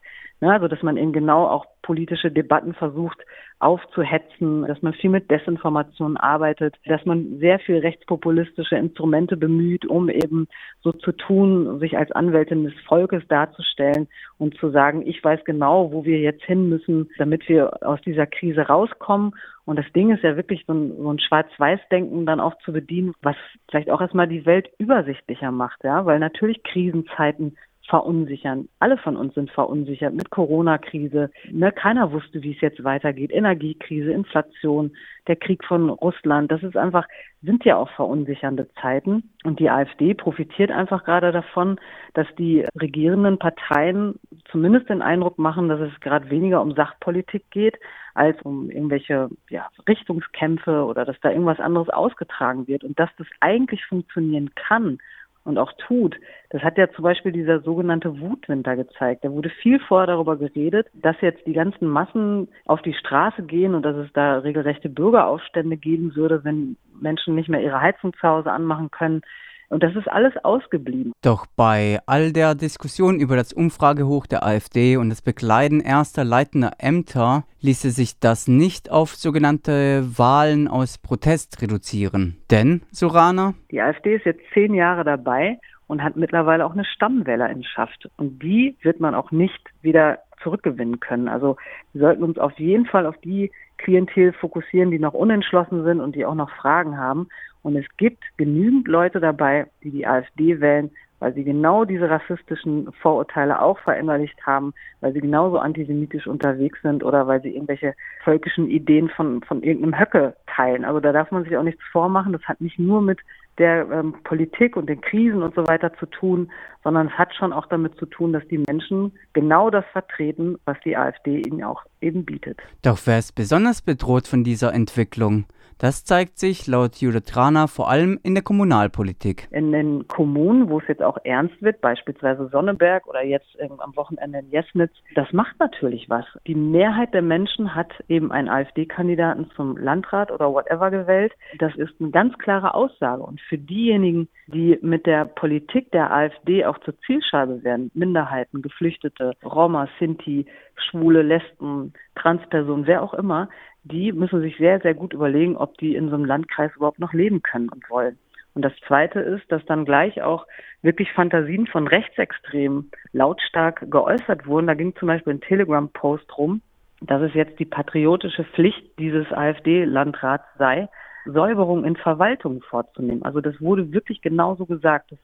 Ja, 0.40 0.50
also 0.50 0.68
dass 0.68 0.82
man 0.82 0.98
eben 0.98 1.12
genau 1.12 1.46
auch 1.46 1.64
politische 1.82 2.30
Debatten 2.30 2.74
versucht 2.74 3.18
aufzuhetzen, 3.58 4.66
dass 4.66 4.82
man 4.82 4.92
viel 4.92 5.08
mit 5.08 5.30
Desinformation 5.30 6.18
arbeitet, 6.18 6.74
dass 6.84 7.06
man 7.06 7.38
sehr 7.38 7.58
viel 7.58 7.78
rechtspopulistische 7.78 8.76
Instrumente 8.76 9.38
bemüht, 9.38 9.86
um 9.86 10.10
eben 10.10 10.46
so 10.82 10.92
zu 10.92 11.12
tun, 11.12 11.78
sich 11.78 11.96
als 11.96 12.12
Anwältin 12.12 12.64
des 12.64 12.74
Volkes 12.86 13.26
darzustellen 13.28 14.08
und 14.36 14.58
zu 14.58 14.70
sagen, 14.70 15.06
ich 15.06 15.24
weiß 15.24 15.42
genau, 15.44 15.90
wo 15.90 16.04
wir 16.04 16.18
jetzt 16.18 16.44
hin 16.44 16.68
müssen, 16.68 17.08
damit 17.16 17.48
wir 17.48 17.82
aus 17.82 18.00
dieser 18.02 18.26
Krise 18.26 18.60
rauskommen. 18.60 19.34
Und 19.64 19.78
das 19.78 19.90
Ding 19.94 20.10
ist 20.10 20.22
ja 20.22 20.36
wirklich 20.36 20.64
so 20.66 20.74
ein, 20.74 20.94
so 20.96 21.10
ein 21.10 21.18
Schwarz-Weiß-Denken 21.18 22.26
dann 22.26 22.40
auch 22.40 22.58
zu 22.58 22.72
bedienen, 22.72 23.14
was 23.22 23.36
vielleicht 23.70 23.90
auch 23.90 24.02
erstmal 24.02 24.28
die 24.28 24.44
Welt 24.44 24.68
übersichtlicher 24.78 25.50
macht, 25.50 25.82
ja, 25.82 26.04
weil 26.04 26.18
natürlich 26.18 26.62
Krisenzeiten 26.62 27.56
verunsichern. 27.88 28.68
Alle 28.80 28.98
von 28.98 29.16
uns 29.16 29.34
sind 29.34 29.50
verunsichert 29.50 30.14
mit 30.14 30.30
Corona-Krise. 30.30 31.30
Ne, 31.50 31.72
keiner 31.72 32.12
wusste, 32.12 32.42
wie 32.42 32.52
es 32.52 32.60
jetzt 32.60 32.82
weitergeht. 32.84 33.32
Energiekrise, 33.32 34.12
Inflation, 34.12 34.96
der 35.28 35.36
Krieg 35.36 35.64
von 35.64 35.90
Russland. 35.90 36.50
Das 36.50 36.62
ist 36.62 36.76
einfach, 36.76 37.06
sind 37.42 37.64
ja 37.64 37.76
auch 37.76 37.90
verunsichernde 37.90 38.68
Zeiten. 38.80 39.30
Und 39.44 39.60
die 39.60 39.70
AfD 39.70 40.14
profitiert 40.14 40.70
einfach 40.70 41.04
gerade 41.04 41.32
davon, 41.32 41.78
dass 42.14 42.26
die 42.38 42.64
regierenden 42.80 43.38
Parteien 43.38 44.18
zumindest 44.50 44.88
den 44.88 45.02
Eindruck 45.02 45.38
machen, 45.38 45.68
dass 45.68 45.80
es 45.80 46.00
gerade 46.00 46.30
weniger 46.30 46.62
um 46.62 46.72
Sachpolitik 46.72 47.50
geht, 47.50 47.76
als 48.14 48.40
um 48.42 48.70
irgendwelche 48.70 49.28
ja, 49.48 49.68
Richtungskämpfe 49.88 50.84
oder 50.84 51.04
dass 51.04 51.20
da 51.20 51.30
irgendwas 51.30 51.60
anderes 51.60 51.88
ausgetragen 51.88 52.66
wird. 52.66 52.82
Und 52.82 52.98
dass 52.98 53.10
das 53.18 53.26
eigentlich 53.40 53.84
funktionieren 53.84 54.50
kann 54.54 54.98
und 55.46 55.58
auch 55.58 55.72
tut. 55.86 56.16
Das 56.50 56.62
hat 56.62 56.76
ja 56.76 56.90
zum 56.90 57.04
Beispiel 57.04 57.32
dieser 57.32 57.60
sogenannte 57.60 58.20
Wutwinter 58.20 58.76
gezeigt. 58.76 59.24
Da 59.24 59.30
wurde 59.30 59.50
viel 59.50 59.78
vorher 59.80 60.06
darüber 60.06 60.36
geredet, 60.36 60.88
dass 60.94 61.16
jetzt 61.20 61.46
die 61.46 61.52
ganzen 61.52 61.88
Massen 61.88 62.48
auf 62.66 62.82
die 62.82 62.94
Straße 62.94 63.42
gehen 63.42 63.74
und 63.74 63.82
dass 63.82 63.96
es 63.96 64.12
da 64.12 64.38
regelrechte 64.38 64.88
Bürgeraufstände 64.88 65.76
geben 65.76 66.14
würde, 66.14 66.44
wenn 66.44 66.76
Menschen 67.00 67.34
nicht 67.34 67.48
mehr 67.48 67.62
ihre 67.62 67.80
Heizung 67.80 68.12
zu 68.14 68.22
Hause 68.22 68.50
anmachen 68.50 68.90
können. 68.90 69.22
Und 69.68 69.82
das 69.82 69.94
ist 69.96 70.08
alles 70.08 70.32
ausgeblieben. 70.44 71.12
Doch 71.22 71.46
bei 71.56 71.98
all 72.06 72.32
der 72.32 72.54
Diskussion 72.54 73.18
über 73.18 73.36
das 73.36 73.52
Umfragehoch 73.52 74.26
der 74.26 74.44
AfD 74.44 74.96
und 74.96 75.10
das 75.10 75.22
Bekleiden 75.22 75.80
erster 75.80 76.24
leitender 76.24 76.72
Ämter 76.78 77.44
ließe 77.60 77.90
sich 77.90 78.20
das 78.20 78.46
nicht 78.46 78.90
auf 78.90 79.14
sogenannte 79.16 80.04
Wahlen 80.16 80.68
aus 80.68 80.98
Protest 80.98 81.60
reduzieren. 81.62 82.36
Denn, 82.50 82.82
Surana? 82.92 83.54
Die 83.70 83.80
AfD 83.80 84.16
ist 84.16 84.24
jetzt 84.24 84.42
zehn 84.54 84.74
Jahre 84.74 85.04
dabei 85.04 85.58
und 85.86 86.02
hat 86.02 86.16
mittlerweile 86.16 86.64
auch 86.64 86.72
eine 86.72 86.84
Stammwählerinschaft. 86.84 88.08
Und 88.16 88.42
die 88.42 88.76
wird 88.82 89.00
man 89.00 89.14
auch 89.14 89.30
nicht 89.30 89.60
wieder 89.82 90.18
zurückgewinnen 90.42 91.00
können. 91.00 91.28
Also 91.28 91.56
wir 91.92 92.02
sollten 92.02 92.22
uns 92.22 92.38
auf 92.38 92.58
jeden 92.58 92.86
Fall 92.86 93.06
auf 93.06 93.16
die 93.18 93.50
Klientel 93.78 94.32
fokussieren, 94.32 94.90
die 94.90 94.98
noch 94.98 95.14
unentschlossen 95.14 95.84
sind 95.84 96.00
und 96.00 96.14
die 96.14 96.24
auch 96.24 96.34
noch 96.34 96.50
Fragen 96.50 96.98
haben. 96.98 97.28
Und 97.62 97.76
es 97.76 97.86
gibt 97.96 98.22
genügend 98.36 98.86
Leute 98.88 99.20
dabei, 99.20 99.66
die 99.82 99.90
die 99.90 100.06
AfD 100.06 100.60
wählen, 100.60 100.90
weil 101.18 101.32
sie 101.34 101.44
genau 101.44 101.84
diese 101.84 102.08
rassistischen 102.08 102.92
Vorurteile 103.00 103.60
auch 103.60 103.78
verinnerlicht 103.80 104.46
haben, 104.46 104.74
weil 105.00 105.12
sie 105.12 105.20
genauso 105.20 105.58
antisemitisch 105.58 106.26
unterwegs 106.26 106.80
sind 106.82 107.02
oder 107.02 107.26
weil 107.26 107.40
sie 107.42 107.54
irgendwelche 107.54 107.94
völkischen 108.22 108.68
Ideen 108.68 109.08
von, 109.08 109.42
von 109.42 109.62
irgendeinem 109.62 109.98
Höcke 109.98 110.36
teilen. 110.46 110.84
Also 110.84 111.00
da 111.00 111.12
darf 111.12 111.30
man 111.30 111.44
sich 111.44 111.56
auch 111.56 111.62
nichts 111.62 111.82
vormachen. 111.90 112.32
Das 112.32 112.42
hat 112.42 112.60
nicht 112.60 112.78
nur 112.78 113.00
mit 113.00 113.20
der 113.58 113.90
ähm, 113.90 114.14
Politik 114.24 114.76
und 114.76 114.88
den 114.88 115.00
Krisen 115.00 115.42
und 115.42 115.54
so 115.54 115.66
weiter 115.66 115.92
zu 115.94 116.06
tun, 116.06 116.50
sondern 116.84 117.08
es 117.08 117.12
hat 117.14 117.34
schon 117.34 117.52
auch 117.52 117.66
damit 117.66 117.96
zu 117.98 118.06
tun, 118.06 118.32
dass 118.32 118.46
die 118.48 118.58
Menschen 118.58 119.12
genau 119.32 119.70
das 119.70 119.84
vertreten, 119.92 120.56
was 120.64 120.76
die 120.84 120.96
AfD 120.96 121.40
ihnen 121.40 121.64
auch 121.64 121.82
eben 122.00 122.24
bietet. 122.24 122.60
Doch 122.82 122.98
wer 123.06 123.18
ist 123.18 123.34
besonders 123.34 123.82
bedroht 123.82 124.28
von 124.28 124.44
dieser 124.44 124.74
Entwicklung? 124.74 125.46
Das 125.78 126.06
zeigt 126.06 126.38
sich 126.38 126.66
laut 126.66 126.96
Judith 126.96 127.36
Rana 127.36 127.66
vor 127.66 127.90
allem 127.90 128.18
in 128.22 128.34
der 128.34 128.42
Kommunalpolitik. 128.42 129.46
In 129.50 129.72
den 129.72 130.08
Kommunen, 130.08 130.70
wo 130.70 130.78
es 130.78 130.88
jetzt 130.88 131.02
auch 131.02 131.18
ernst 131.24 131.60
wird, 131.60 131.82
beispielsweise 131.82 132.48
Sonneberg 132.48 133.06
oder 133.06 133.22
jetzt 133.22 133.58
am 133.60 133.94
Wochenende 133.94 134.38
in 134.38 134.50
Jesnitz, 134.50 134.92
das 135.14 135.30
macht 135.32 135.60
natürlich 135.60 136.08
was. 136.08 136.24
Die 136.46 136.54
Mehrheit 136.54 137.12
der 137.12 137.20
Menschen 137.20 137.74
hat 137.74 137.92
eben 138.08 138.32
einen 138.32 138.48
AfD-Kandidaten 138.48 139.50
zum 139.54 139.76
Landrat 139.76 140.30
oder 140.30 140.50
whatever 140.50 140.90
gewählt. 140.90 141.34
Das 141.58 141.74
ist 141.76 141.92
eine 142.00 142.10
ganz 142.10 142.38
klare 142.38 142.72
Aussage. 142.72 143.22
Und 143.22 143.38
für 143.42 143.58
diejenigen, 143.58 144.28
die 144.46 144.78
mit 144.80 145.04
der 145.04 145.26
Politik 145.26 145.90
der 145.92 146.10
AfD 146.10 146.64
auch 146.64 146.78
zur 146.80 146.98
Zielscheibe 147.00 147.62
werden, 147.64 147.90
Minderheiten, 147.92 148.62
Geflüchtete, 148.62 149.34
Roma, 149.44 149.88
Sinti, 149.98 150.46
Schwule, 150.78 151.22
Lesben, 151.22 151.92
Transpersonen, 152.14 152.86
wer 152.86 153.02
auch 153.02 153.14
immer, 153.14 153.48
die 153.84 154.12
müssen 154.12 154.40
sich 154.40 154.56
sehr, 154.56 154.80
sehr 154.80 154.94
gut 154.94 155.12
überlegen, 155.12 155.56
ob 155.56 155.78
die 155.78 155.94
in 155.94 156.08
so 156.08 156.16
einem 156.16 156.24
Landkreis 156.24 156.74
überhaupt 156.76 156.98
noch 156.98 157.12
leben 157.12 157.42
können 157.42 157.68
und 157.68 157.88
wollen. 157.88 158.18
Und 158.54 158.62
das 158.62 158.72
Zweite 158.86 159.20
ist, 159.20 159.52
dass 159.52 159.64
dann 159.66 159.84
gleich 159.84 160.22
auch 160.22 160.46
wirklich 160.80 161.12
Fantasien 161.12 161.66
von 161.66 161.86
Rechtsextremen 161.86 162.90
lautstark 163.12 163.90
geäußert 163.90 164.46
wurden. 164.46 164.66
Da 164.66 164.74
ging 164.74 164.96
zum 164.96 165.08
Beispiel 165.08 165.34
ein 165.34 165.42
Telegram-Post 165.42 166.38
rum, 166.38 166.62
dass 167.02 167.20
es 167.20 167.34
jetzt 167.34 167.58
die 167.58 167.66
patriotische 167.66 168.44
Pflicht 168.44 168.98
dieses 168.98 169.30
AfD-Landrats 169.30 170.46
sei, 170.56 170.88
Säuberung 171.26 171.84
in 171.84 171.96
Verwaltung 171.96 172.62
vorzunehmen. 172.62 173.22
Also 173.24 173.40
das 173.40 173.60
wurde 173.60 173.92
wirklich 173.92 174.22
genauso 174.22 174.64
gesagt. 174.64 175.12
Das 175.12 175.18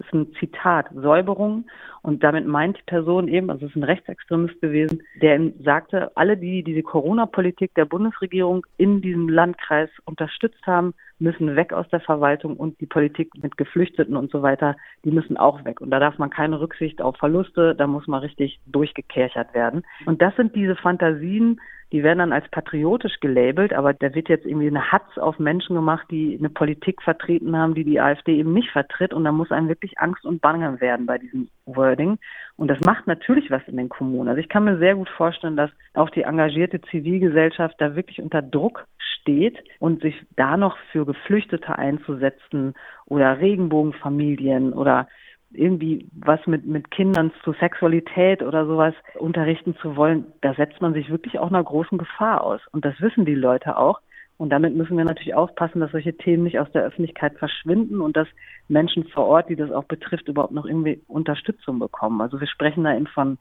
ist 0.00 0.12
ein 0.12 0.32
Zitat, 0.38 0.86
Säuberung. 0.94 1.64
Und 2.02 2.22
damit 2.22 2.46
meint 2.46 2.78
die 2.78 2.82
Person 2.86 3.28
eben, 3.28 3.50
also 3.50 3.66
es 3.66 3.70
ist 3.72 3.76
ein 3.76 3.84
Rechtsextremist 3.84 4.60
gewesen, 4.60 5.02
der 5.20 5.40
sagte, 5.62 6.16
alle, 6.16 6.36
die 6.36 6.62
diese 6.62 6.82
Corona-Politik 6.82 7.74
der 7.74 7.84
Bundesregierung 7.84 8.64
in 8.76 9.00
diesem 9.02 9.28
Landkreis 9.28 9.90
unterstützt 10.04 10.64
haben, 10.66 10.94
müssen 11.18 11.56
weg 11.56 11.72
aus 11.72 11.88
der 11.88 12.00
Verwaltung 12.00 12.56
und 12.56 12.80
die 12.80 12.86
Politik 12.86 13.30
mit 13.42 13.56
Geflüchteten 13.56 14.16
und 14.16 14.30
so 14.30 14.42
weiter, 14.42 14.76
die 15.04 15.10
müssen 15.10 15.36
auch 15.36 15.64
weg. 15.64 15.80
Und 15.80 15.90
da 15.90 15.98
darf 15.98 16.18
man 16.18 16.30
keine 16.30 16.60
Rücksicht 16.60 17.02
auf 17.02 17.16
Verluste, 17.16 17.74
da 17.74 17.86
muss 17.86 18.06
man 18.06 18.20
richtig 18.20 18.60
durchgekerchert 18.66 19.52
werden. 19.52 19.82
Und 20.06 20.22
das 20.22 20.34
sind 20.36 20.54
diese 20.54 20.76
Fantasien, 20.76 21.60
die 21.92 22.02
werden 22.02 22.18
dann 22.18 22.32
als 22.32 22.48
patriotisch 22.50 23.20
gelabelt, 23.20 23.72
aber 23.72 23.94
da 23.94 24.14
wird 24.14 24.28
jetzt 24.28 24.44
irgendwie 24.44 24.66
eine 24.66 24.92
Hatz 24.92 25.16
auf 25.16 25.38
Menschen 25.38 25.74
gemacht, 25.74 26.06
die 26.10 26.36
eine 26.38 26.50
Politik 26.50 27.02
vertreten 27.02 27.56
haben, 27.56 27.74
die 27.74 27.84
die 27.84 28.00
AfD 28.00 28.36
eben 28.36 28.52
nicht 28.52 28.70
vertritt. 28.70 29.14
Und 29.14 29.24
da 29.24 29.32
muss 29.32 29.50
einem 29.50 29.68
wirklich 29.68 29.98
Angst 29.98 30.26
und 30.26 30.42
Bange 30.42 30.80
werden 30.80 31.06
bei 31.06 31.18
diesem 31.18 31.48
Wording. 31.64 32.18
Und 32.56 32.68
das 32.68 32.80
macht 32.80 33.06
natürlich 33.06 33.50
was 33.50 33.66
in 33.68 33.78
den 33.78 33.88
Kommunen. 33.88 34.28
Also 34.28 34.40
ich 34.40 34.48
kann 34.48 34.64
mir 34.64 34.78
sehr 34.78 34.96
gut 34.96 35.08
vorstellen, 35.08 35.56
dass 35.56 35.70
auch 35.94 36.10
die 36.10 36.22
engagierte 36.22 36.80
Zivilgesellschaft 36.82 37.76
da 37.78 37.96
wirklich 37.96 38.20
unter 38.20 38.42
Druck 38.42 38.86
steht 38.98 39.58
und 39.78 40.02
sich 40.02 40.14
da 40.36 40.56
noch 40.56 40.76
für 40.92 41.06
Geflüchtete 41.06 41.78
einzusetzen 41.78 42.74
oder 43.06 43.40
Regenbogenfamilien 43.40 44.72
oder 44.74 45.08
irgendwie 45.50 46.06
was 46.12 46.46
mit, 46.46 46.66
mit 46.66 46.90
Kindern 46.90 47.32
zu 47.42 47.52
Sexualität 47.54 48.42
oder 48.42 48.66
sowas 48.66 48.94
unterrichten 49.18 49.74
zu 49.76 49.96
wollen, 49.96 50.26
da 50.42 50.54
setzt 50.54 50.80
man 50.80 50.92
sich 50.92 51.10
wirklich 51.10 51.38
auch 51.38 51.48
einer 51.48 51.64
großen 51.64 51.98
Gefahr 51.98 52.42
aus. 52.42 52.60
Und 52.72 52.84
das 52.84 53.00
wissen 53.00 53.24
die 53.24 53.34
Leute 53.34 53.76
auch. 53.76 54.00
Und 54.36 54.50
damit 54.50 54.76
müssen 54.76 54.96
wir 54.96 55.04
natürlich 55.04 55.34
aufpassen, 55.34 55.80
dass 55.80 55.90
solche 55.90 56.16
Themen 56.16 56.44
nicht 56.44 56.60
aus 56.60 56.70
der 56.72 56.84
Öffentlichkeit 56.84 57.36
verschwinden 57.38 58.00
und 58.00 58.16
dass 58.16 58.28
Menschen 58.68 59.04
vor 59.08 59.26
Ort, 59.26 59.48
die 59.48 59.56
das 59.56 59.72
auch 59.72 59.84
betrifft, 59.84 60.28
überhaupt 60.28 60.52
noch 60.52 60.64
irgendwie 60.64 61.02
Unterstützung 61.08 61.80
bekommen. 61.80 62.20
Also 62.20 62.38
wir 62.40 62.46
sprechen 62.46 62.84
da 62.84 62.94
eben 62.94 63.08
von 63.08 63.36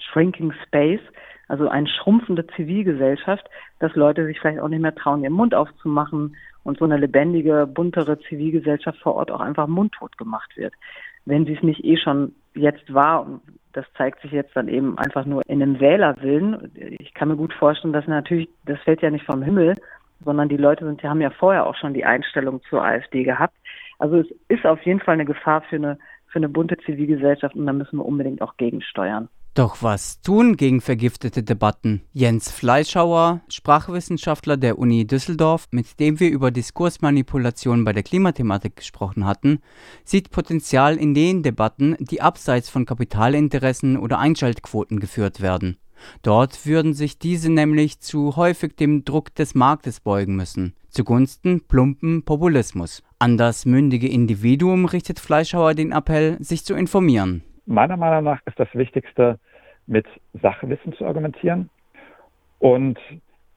Shrinking 0.00 0.52
Space, 0.66 1.00
also 1.48 1.68
eine 1.68 1.88
schrumpfende 1.88 2.46
Zivilgesellschaft, 2.54 3.48
dass 3.80 3.96
Leute 3.96 4.26
sich 4.26 4.38
vielleicht 4.38 4.60
auch 4.60 4.68
nicht 4.68 4.82
mehr 4.82 4.94
trauen, 4.94 5.24
ihren 5.24 5.32
Mund 5.32 5.54
aufzumachen 5.56 6.36
und 6.62 6.78
so 6.78 6.84
eine 6.84 6.98
lebendige, 6.98 7.66
buntere 7.66 8.20
Zivilgesellschaft 8.20 9.00
vor 9.00 9.16
Ort 9.16 9.32
auch 9.32 9.40
einfach 9.40 9.66
mundtot 9.66 10.16
gemacht 10.18 10.56
wird 10.56 10.74
wenn 11.28 11.44
sie 11.44 11.52
es 11.52 11.62
nicht 11.62 11.84
eh 11.84 11.98
schon 11.98 12.34
jetzt 12.54 12.92
war. 12.92 13.26
Und 13.26 13.42
das 13.74 13.84
zeigt 13.96 14.22
sich 14.22 14.32
jetzt 14.32 14.56
dann 14.56 14.66
eben 14.66 14.96
einfach 14.98 15.26
nur 15.26 15.42
in 15.46 15.62
einem 15.62 15.78
Wählerwillen. 15.78 16.72
Ich 16.98 17.12
kann 17.12 17.28
mir 17.28 17.36
gut 17.36 17.52
vorstellen, 17.52 17.92
dass 17.92 18.06
natürlich, 18.06 18.48
das 18.64 18.80
fällt 18.80 19.02
ja 19.02 19.10
nicht 19.10 19.26
vom 19.26 19.42
Himmel, 19.42 19.74
sondern 20.24 20.48
die 20.48 20.56
Leute 20.56 20.86
sind, 20.86 21.02
die 21.02 21.08
haben 21.08 21.20
ja 21.20 21.30
vorher 21.30 21.66
auch 21.66 21.76
schon 21.76 21.92
die 21.94 22.04
Einstellung 22.04 22.62
zur 22.68 22.82
AfD 22.82 23.24
gehabt. 23.24 23.54
Also 23.98 24.16
es 24.16 24.26
ist 24.48 24.64
auf 24.64 24.80
jeden 24.82 25.00
Fall 25.00 25.14
eine 25.14 25.26
Gefahr 25.26 25.60
für 25.62 25.76
eine, 25.76 25.98
für 26.28 26.38
eine 26.38 26.48
bunte 26.48 26.78
Zivilgesellschaft 26.78 27.54
und 27.54 27.66
da 27.66 27.72
müssen 27.72 27.98
wir 27.98 28.06
unbedingt 28.06 28.40
auch 28.40 28.56
gegensteuern. 28.56 29.28
Doch 29.58 29.82
was 29.82 30.22
tun 30.22 30.56
gegen 30.56 30.80
vergiftete 30.80 31.42
Debatten? 31.42 32.02
Jens 32.12 32.48
Fleischhauer, 32.48 33.40
Sprachwissenschaftler 33.48 34.56
der 34.56 34.78
Uni 34.78 35.04
Düsseldorf, 35.04 35.66
mit 35.72 35.98
dem 35.98 36.20
wir 36.20 36.30
über 36.30 36.52
Diskursmanipulation 36.52 37.82
bei 37.82 37.92
der 37.92 38.04
Klimathematik 38.04 38.76
gesprochen 38.76 39.26
hatten, 39.26 39.58
sieht 40.04 40.30
Potenzial 40.30 40.96
in 40.96 41.12
den 41.12 41.42
Debatten, 41.42 41.96
die 41.98 42.22
abseits 42.22 42.70
von 42.70 42.86
Kapitalinteressen 42.86 43.96
oder 43.96 44.20
Einschaltquoten 44.20 45.00
geführt 45.00 45.40
werden. 45.40 45.76
Dort 46.22 46.64
würden 46.64 46.94
sich 46.94 47.18
diese 47.18 47.50
nämlich 47.50 47.98
zu 47.98 48.36
häufig 48.36 48.76
dem 48.76 49.04
Druck 49.04 49.34
des 49.34 49.56
Marktes 49.56 49.98
beugen 49.98 50.36
müssen, 50.36 50.76
zugunsten 50.88 51.66
plumpen 51.66 52.24
Populismus. 52.24 53.02
An 53.18 53.36
das 53.36 53.66
mündige 53.66 54.06
Individuum 54.06 54.84
richtet 54.84 55.18
Fleischhauer 55.18 55.74
den 55.74 55.90
Appell, 55.90 56.36
sich 56.38 56.64
zu 56.64 56.76
informieren. 56.76 57.42
Meiner 57.70 57.98
Meinung 57.98 58.24
nach 58.24 58.40
ist 58.46 58.58
das 58.58 58.68
Wichtigste, 58.72 59.38
mit 59.88 60.06
Sachwissen 60.40 60.92
zu 60.92 61.04
argumentieren 61.04 61.70
und 62.58 62.98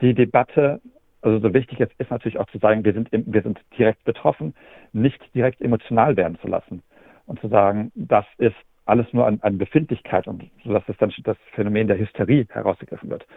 die 0.02 0.14
Debatte, 0.14 0.82
also 1.22 1.40
so 1.40 1.54
wichtig 1.54 1.80
es 1.80 1.90
ist 1.98 2.10
natürlich 2.10 2.40
auch 2.40 2.50
zu 2.50 2.58
sagen, 2.58 2.84
wir 2.84 2.94
sind, 2.94 3.10
wir 3.12 3.42
sind 3.44 3.60
direkt 3.78 4.04
betroffen, 4.04 4.56
nicht 4.94 5.22
direkt 5.36 5.62
emotional 5.62 6.18
werden 6.18 6.40
zu 6.40 6.48
lassen 6.48 6.82
und 7.28 7.40
zu 7.40 7.48
sagen, 7.48 7.92
das 7.96 8.26
ist 8.38 8.56
alles 8.86 9.06
nur 9.14 9.28
an, 9.28 9.40
an 9.42 9.58
Befindlichkeit 9.58 10.28
und 10.28 10.50
so 10.64 10.74
dass 10.74 10.84
es 10.88 10.98
dann 10.98 11.14
das 11.24 11.38
Phänomen 11.54 11.88
der 11.88 12.00
Hysterie 12.00 12.48
herausgegriffen 12.50 13.10
wird, 13.10 13.28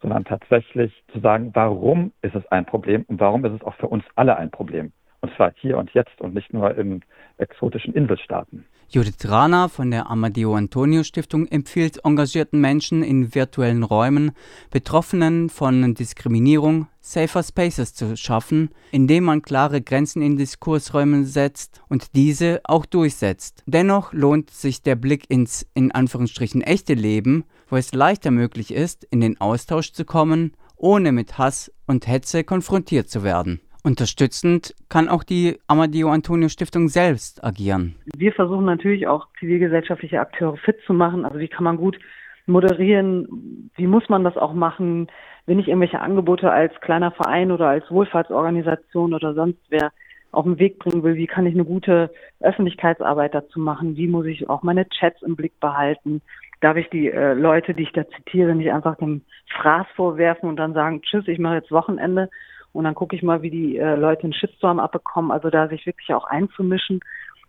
sondern 0.00 0.24
tatsächlich 0.24 1.02
zu 1.12 1.20
sagen, 1.20 1.50
warum 1.54 2.12
ist 2.22 2.34
es 2.34 2.46
ein 2.48 2.64
Problem 2.64 3.04
und 3.08 3.18
warum 3.20 3.44
ist 3.44 3.52
es 3.52 3.62
auch 3.62 3.74
für 3.74 3.88
uns 3.88 4.04
alle 4.14 4.36
ein 4.36 4.50
Problem. 4.50 4.92
Und 5.22 5.32
zwar 5.36 5.52
hier 5.56 5.78
und 5.78 5.90
jetzt 5.92 6.20
und 6.20 6.34
nicht 6.34 6.52
nur 6.52 6.76
in 6.76 7.02
exotischen 7.38 7.94
Inselstaaten. 7.94 8.66
Judith 8.94 9.26
Rana 9.26 9.68
von 9.68 9.90
der 9.90 10.10
Amadeo 10.10 10.54
Antonio 10.54 11.02
Stiftung 11.02 11.46
empfiehlt 11.46 12.04
engagierten 12.04 12.60
Menschen 12.60 13.02
in 13.02 13.34
virtuellen 13.34 13.84
Räumen, 13.84 14.32
Betroffenen 14.70 15.48
von 15.48 15.94
Diskriminierung 15.94 16.88
Safer 17.00 17.42
Spaces 17.42 17.94
zu 17.94 18.18
schaffen, 18.18 18.68
indem 18.90 19.24
man 19.24 19.40
klare 19.40 19.80
Grenzen 19.80 20.20
in 20.20 20.36
Diskursräumen 20.36 21.24
setzt 21.24 21.80
und 21.88 22.14
diese 22.14 22.60
auch 22.64 22.84
durchsetzt. 22.84 23.62
Dennoch 23.64 24.12
lohnt 24.12 24.50
sich 24.50 24.82
der 24.82 24.96
Blick 24.96 25.24
ins 25.30 25.66
in 25.72 25.92
Anführungsstrichen 25.92 26.60
echte 26.60 26.92
Leben, 26.92 27.44
wo 27.68 27.76
es 27.76 27.94
leichter 27.94 28.30
möglich 28.30 28.74
ist, 28.74 29.04
in 29.04 29.22
den 29.22 29.40
Austausch 29.40 29.92
zu 29.92 30.04
kommen, 30.04 30.52
ohne 30.76 31.12
mit 31.12 31.38
Hass 31.38 31.72
und 31.86 32.06
Hetze 32.06 32.44
konfrontiert 32.44 33.08
zu 33.08 33.24
werden. 33.24 33.62
Unterstützend 33.84 34.74
kann 34.88 35.08
auch 35.08 35.24
die 35.24 35.58
Amadeo 35.66 36.10
Antonio 36.10 36.48
Stiftung 36.48 36.88
selbst 36.88 37.42
agieren. 37.42 37.96
Wir 38.16 38.32
versuchen 38.32 38.64
natürlich 38.64 39.08
auch 39.08 39.26
zivilgesellschaftliche 39.40 40.20
Akteure 40.20 40.56
fit 40.56 40.76
zu 40.86 40.92
machen. 40.92 41.24
Also 41.24 41.40
wie 41.40 41.48
kann 41.48 41.64
man 41.64 41.76
gut 41.76 41.98
moderieren? 42.46 43.70
Wie 43.76 43.88
muss 43.88 44.08
man 44.08 44.22
das 44.22 44.36
auch 44.36 44.54
machen? 44.54 45.08
Wenn 45.46 45.58
ich 45.58 45.66
irgendwelche 45.66 46.00
Angebote 46.00 46.50
als 46.50 46.72
kleiner 46.80 47.10
Verein 47.10 47.50
oder 47.50 47.66
als 47.66 47.90
Wohlfahrtsorganisation 47.90 49.14
oder 49.14 49.34
sonst 49.34 49.58
wer 49.68 49.90
auf 50.30 50.44
den 50.44 50.60
Weg 50.60 50.78
bringen 50.78 51.02
will, 51.02 51.16
wie 51.16 51.26
kann 51.26 51.46
ich 51.46 51.54
eine 51.54 51.64
gute 51.64 52.10
Öffentlichkeitsarbeit 52.40 53.34
dazu 53.34 53.58
machen? 53.58 53.96
Wie 53.96 54.06
muss 54.06 54.26
ich 54.26 54.48
auch 54.48 54.62
meine 54.62 54.88
Chats 54.88 55.22
im 55.22 55.34
Blick 55.34 55.58
behalten? 55.60 56.22
Darf 56.60 56.76
ich 56.76 56.88
die 56.90 57.10
äh, 57.10 57.34
Leute, 57.34 57.74
die 57.74 57.82
ich 57.82 57.92
da 57.92 58.08
zitiere, 58.08 58.54
nicht 58.54 58.72
einfach 58.72 58.96
dem 58.96 59.22
Fraß 59.60 59.86
vorwerfen 59.96 60.48
und 60.48 60.56
dann 60.56 60.72
sagen, 60.72 61.02
tschüss, 61.02 61.26
ich 61.26 61.40
mache 61.40 61.56
jetzt 61.56 61.72
Wochenende, 61.72 62.30
und 62.72 62.84
dann 62.84 62.94
gucke 62.94 63.14
ich 63.16 63.22
mal, 63.22 63.42
wie 63.42 63.50
die 63.50 63.76
äh, 63.76 63.96
Leute 63.96 64.24
einen 64.24 64.32
Shitstorm 64.32 64.78
abbekommen. 64.78 65.30
Also 65.30 65.50
da 65.50 65.68
sich 65.68 65.86
wirklich 65.86 66.12
auch 66.14 66.24
einzumischen 66.24 67.00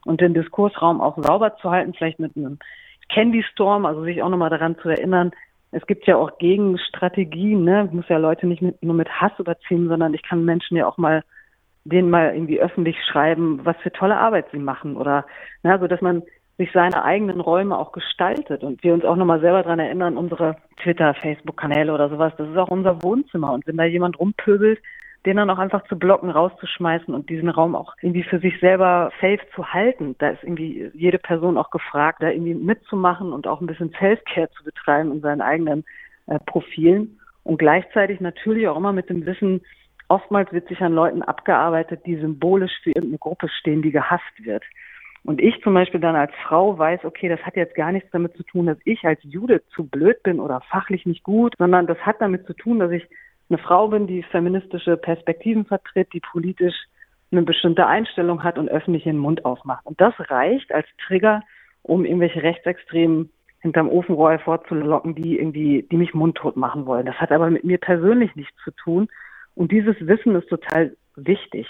und 0.05 0.21
den 0.21 0.33
Diskursraum 0.33 1.01
auch 1.01 1.17
sauber 1.21 1.55
zu 1.57 1.71
halten, 1.71 1.93
vielleicht 1.93 2.19
mit 2.19 2.35
einem 2.35 2.59
Candy 3.09 3.43
Storm, 3.51 3.85
also 3.85 4.03
sich 4.03 4.21
auch 4.21 4.29
nochmal 4.29 4.49
daran 4.49 4.77
zu 4.79 4.89
erinnern, 4.89 5.31
es 5.71 5.85
gibt 5.87 6.05
ja 6.05 6.17
auch 6.17 6.37
Gegenstrategien, 6.37 7.63
ne? 7.63 7.85
Ich 7.85 7.91
muss 7.91 8.07
ja 8.07 8.17
Leute 8.17 8.45
nicht 8.45 8.61
mit, 8.61 8.81
nur 8.83 8.93
mit 8.93 9.09
Hass 9.09 9.31
überziehen, 9.39 9.87
sondern 9.87 10.13
ich 10.13 10.21
kann 10.21 10.45
Menschen 10.45 10.77
ja 10.77 10.87
auch 10.87 10.97
mal 10.97 11.23
denen 11.85 12.09
mal 12.09 12.33
irgendwie 12.33 12.61
öffentlich 12.61 12.95
schreiben, 13.03 13.65
was 13.65 13.75
für 13.77 13.91
tolle 13.91 14.17
Arbeit 14.17 14.45
sie 14.51 14.59
machen 14.59 14.95
oder 14.95 15.25
ne, 15.63 15.77
so 15.79 15.87
dass 15.87 15.99
man 15.99 16.23
sich 16.57 16.71
seine 16.71 17.03
eigenen 17.03 17.39
Räume 17.39 17.77
auch 17.77 17.91
gestaltet 17.91 18.63
und 18.63 18.83
wir 18.83 18.93
uns 18.93 19.03
auch 19.03 19.15
nochmal 19.15 19.41
selber 19.41 19.63
daran 19.63 19.79
erinnern, 19.79 20.17
unsere 20.17 20.55
Twitter, 20.81 21.13
Facebook-Kanäle 21.15 21.93
oder 21.93 22.09
sowas, 22.09 22.31
das 22.37 22.47
ist 22.47 22.57
auch 22.57 22.69
unser 22.69 23.01
Wohnzimmer. 23.01 23.51
Und 23.51 23.65
wenn 23.65 23.77
da 23.77 23.85
jemand 23.85 24.19
rumpöbelt, 24.19 24.79
den 25.25 25.37
dann 25.37 25.49
auch 25.49 25.57
einfach 25.57 25.85
zu 25.87 25.97
blocken, 25.97 26.29
rauszuschmeißen 26.29 27.13
und 27.13 27.29
diesen 27.29 27.49
Raum 27.49 27.75
auch 27.75 27.93
irgendwie 28.01 28.23
für 28.23 28.39
sich 28.39 28.59
selber 28.59 29.11
safe 29.21 29.39
zu 29.55 29.73
halten. 29.73 30.15
Da 30.19 30.29
ist 30.29 30.43
irgendwie 30.43 30.91
jede 30.93 31.17
Person 31.17 31.57
auch 31.57 31.69
gefragt, 31.69 32.21
da 32.21 32.29
irgendwie 32.29 32.55
mitzumachen 32.55 33.31
und 33.31 33.47
auch 33.47 33.61
ein 33.61 33.67
bisschen 33.67 33.93
Self-Care 33.99 34.49
zu 34.51 34.63
betreiben 34.63 35.11
in 35.11 35.21
seinen 35.21 35.41
eigenen 35.41 35.85
äh, 36.27 36.39
Profilen 36.45 37.19
und 37.43 37.57
gleichzeitig 37.57 38.19
natürlich 38.19 38.67
auch 38.67 38.77
immer 38.77 38.93
mit 38.93 39.09
dem 39.09 39.25
Wissen, 39.25 39.61
oftmals 40.07 40.51
wird 40.51 40.67
sich 40.67 40.81
an 40.81 40.93
Leuten 40.93 41.21
abgearbeitet, 41.21 42.01
die 42.05 42.17
symbolisch 42.17 42.71
für 42.83 42.89
irgendeine 42.89 43.17
Gruppe 43.17 43.49
stehen, 43.49 43.81
die 43.81 43.91
gehasst 43.91 44.23
wird. 44.37 44.63
Und 45.25 45.41
ich 45.41 45.61
zum 45.61 45.73
Beispiel 45.73 46.01
dann 46.01 46.15
als 46.15 46.33
Frau 46.45 46.77
weiß, 46.77 47.05
okay, 47.05 47.29
das 47.29 47.41
hat 47.41 47.55
jetzt 47.55 47.75
gar 47.75 47.91
nichts 47.93 48.09
damit 48.11 48.35
zu 48.35 48.43
tun, 48.43 48.65
dass 48.65 48.77
ich 48.83 49.05
als 49.05 49.19
Jude 49.23 49.63
zu 49.73 49.85
blöd 49.85 50.21
bin 50.23 50.39
oder 50.39 50.61
fachlich 50.69 51.05
nicht 51.05 51.23
gut, 51.23 51.53
sondern 51.57 51.87
das 51.87 51.97
hat 51.99 52.19
damit 52.19 52.45
zu 52.45 52.53
tun, 52.53 52.79
dass 52.79 52.91
ich 52.91 53.07
eine 53.53 53.61
Frau 53.61 53.87
bin, 53.87 54.07
die 54.07 54.23
feministische 54.23 54.97
Perspektiven 54.97 55.65
vertritt, 55.65 56.11
die 56.13 56.19
politisch 56.19 56.75
eine 57.31 57.43
bestimmte 57.43 57.85
Einstellung 57.85 58.43
hat 58.43 58.57
und 58.57 58.69
öffentlich 58.69 59.03
den 59.03 59.17
Mund 59.17 59.45
aufmacht. 59.45 59.85
Und 59.85 60.01
das 60.01 60.13
reicht 60.17 60.73
als 60.73 60.87
Trigger, 61.05 61.41
um 61.83 62.05
irgendwelche 62.05 62.41
Rechtsextremen 62.41 63.29
hinterm 63.61 63.89
Ofenrohr 63.89 64.31
hervorzulocken, 64.31 65.15
die 65.15 65.37
irgendwie, 65.37 65.87
die 65.89 65.97
mich 65.97 66.13
mundtot 66.13 66.57
machen 66.57 66.85
wollen. 66.85 67.05
Das 67.05 67.15
hat 67.15 67.31
aber 67.31 67.49
mit 67.49 67.63
mir 67.63 67.77
persönlich 67.77 68.35
nichts 68.35 68.55
zu 68.63 68.71
tun. 68.71 69.07
Und 69.55 69.71
dieses 69.71 69.95
Wissen 69.99 70.35
ist 70.35 70.49
total 70.49 70.95
wichtig. 71.15 71.67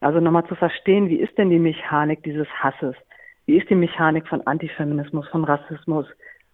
Also 0.00 0.20
nochmal 0.20 0.46
zu 0.46 0.54
verstehen, 0.54 1.08
wie 1.08 1.20
ist 1.20 1.36
denn 1.38 1.50
die 1.50 1.58
Mechanik 1.58 2.22
dieses 2.22 2.48
Hasses? 2.48 2.94
Wie 3.46 3.56
ist 3.58 3.70
die 3.70 3.74
Mechanik 3.74 4.26
von 4.26 4.46
Antifeminismus, 4.46 5.28
von 5.28 5.44
Rassismus, 5.44 6.06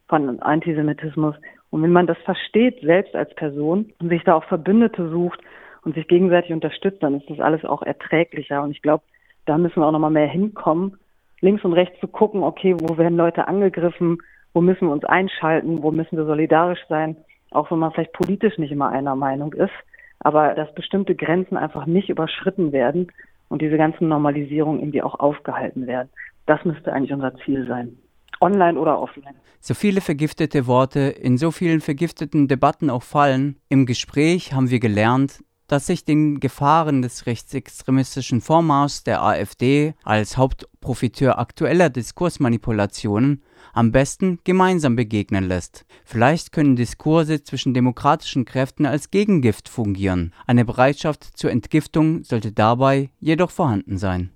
von 0.09 0.41
Antisemitismus? 0.41 1.37
Und 1.73 1.83
wenn 1.83 1.91
man 1.91 2.07
das 2.07 2.19
versteht, 2.19 2.83
selbst 2.83 3.17
als 3.17 3.35
Person, 3.35 3.95
und 3.99 4.11
sich 4.11 4.23
da 4.25 4.35
auch 4.35 4.45
Verbündete 4.45 5.09
sucht 5.09 5.41
und 5.85 5.95
sich 5.95 6.07
gegenseitig 6.07 6.53
unterstützt, 6.53 7.03
dann 7.03 7.19
ist 7.19 7.31
das 7.31 7.41
alles 7.41 7.65
auch 7.65 7.83
erträglicher. 7.83 8.63
Und 8.63 8.73
ich 8.73 8.83
glaube, 8.83 9.03
da 9.47 9.57
müssen 9.57 9.81
wir 9.81 9.87
auch 9.87 9.93
nochmal 9.93 10.11
mehr 10.11 10.29
hinkommen, 10.29 10.99
links 11.41 11.65
und 11.65 11.73
rechts 11.73 11.99
zu 11.99 12.09
gucken, 12.09 12.43
okay, 12.43 12.77
wo 12.79 12.99
werden 12.99 13.17
Leute 13.17 13.49
angegriffen, 13.49 14.19
wo 14.53 14.61
müssen 14.61 14.87
wir 14.87 14.93
uns 14.93 15.07
einschalten, 15.07 15.83
wo 15.83 15.91
müssen 15.91 16.19
wir 16.19 16.27
solidarisch 16.27 16.85
sein, 16.91 17.17
auch 17.53 17.71
wenn 17.71 17.79
man 17.79 17.93
vielleicht 17.93 18.13
politisch 18.13 18.59
nicht 18.59 18.71
immer 18.71 18.91
einer 18.91 19.17
Meinung 19.17 19.55
ist, 19.55 19.73
aber 20.21 20.55
dass 20.55 20.75
bestimmte 20.75 21.15
Grenzen 21.15 21.57
einfach 21.57 21.87
nicht 21.87 22.11
überschritten 22.11 22.73
werden 22.73 23.11
und 23.49 23.63
diese 23.63 23.79
ganzen 23.79 24.09
Normalisierungen 24.09 24.81
irgendwie 24.81 25.03
auch 25.03 25.19
aufgehalten 25.19 25.87
werden. 25.87 26.11
Das 26.45 26.63
müsste 26.67 26.93
eigentlich 26.93 27.15
unser 27.15 27.35
Ziel 27.37 27.67
sein 27.67 27.97
online 28.43 28.79
oder 28.79 29.01
offline. 29.01 29.35
So 29.61 29.75
viele 29.75 30.01
vergiftete 30.01 30.67
Worte 30.67 31.01
in 31.01 31.39
so 31.39 31.53
vielen 31.53 31.81
vergifteten 31.81 32.49
Debatten 32.49 32.91
auch 32.91 33.05
fallen, 33.05 33.57
im 33.69 33.87
Gespräch 33.87 34.53
haben 34.53 34.71
wir 34.71 34.81
gelernt, 34.81 35.45
dass 35.69 35.87
sich 35.87 36.05
den 36.05 36.41
Gefahren 36.41 37.01
des 37.01 37.25
rechtsextremistischen 37.25 38.41
Vormarschs 38.41 39.05
der 39.05 39.23
AfD 39.23 39.95
als 40.05 40.37
Hauptprofiteur 40.37 41.39
aktueller 41.39 41.89
Diskursmanipulationen 41.89 43.43
am 43.73 43.93
besten 43.93 44.39
gemeinsam 44.45 44.97
begegnen 44.97 45.45
lässt. 45.45 45.87
Vielleicht 46.05 46.53
können 46.53 46.77
Diskurse 46.77 47.43
zwischen 47.43 47.73
demokratischen 47.73 48.45
Kräften 48.45 48.85
als 48.85 49.11
Gegengift 49.11 49.69
fungieren. 49.69 50.35
Eine 50.47 50.65
Bereitschaft 50.65 51.25
zur 51.39 51.51
Entgiftung 51.51 52.23
sollte 52.23 52.53
dabei 52.53 53.11
jedoch 53.19 53.51
vorhanden 53.51 53.97
sein. 53.97 54.33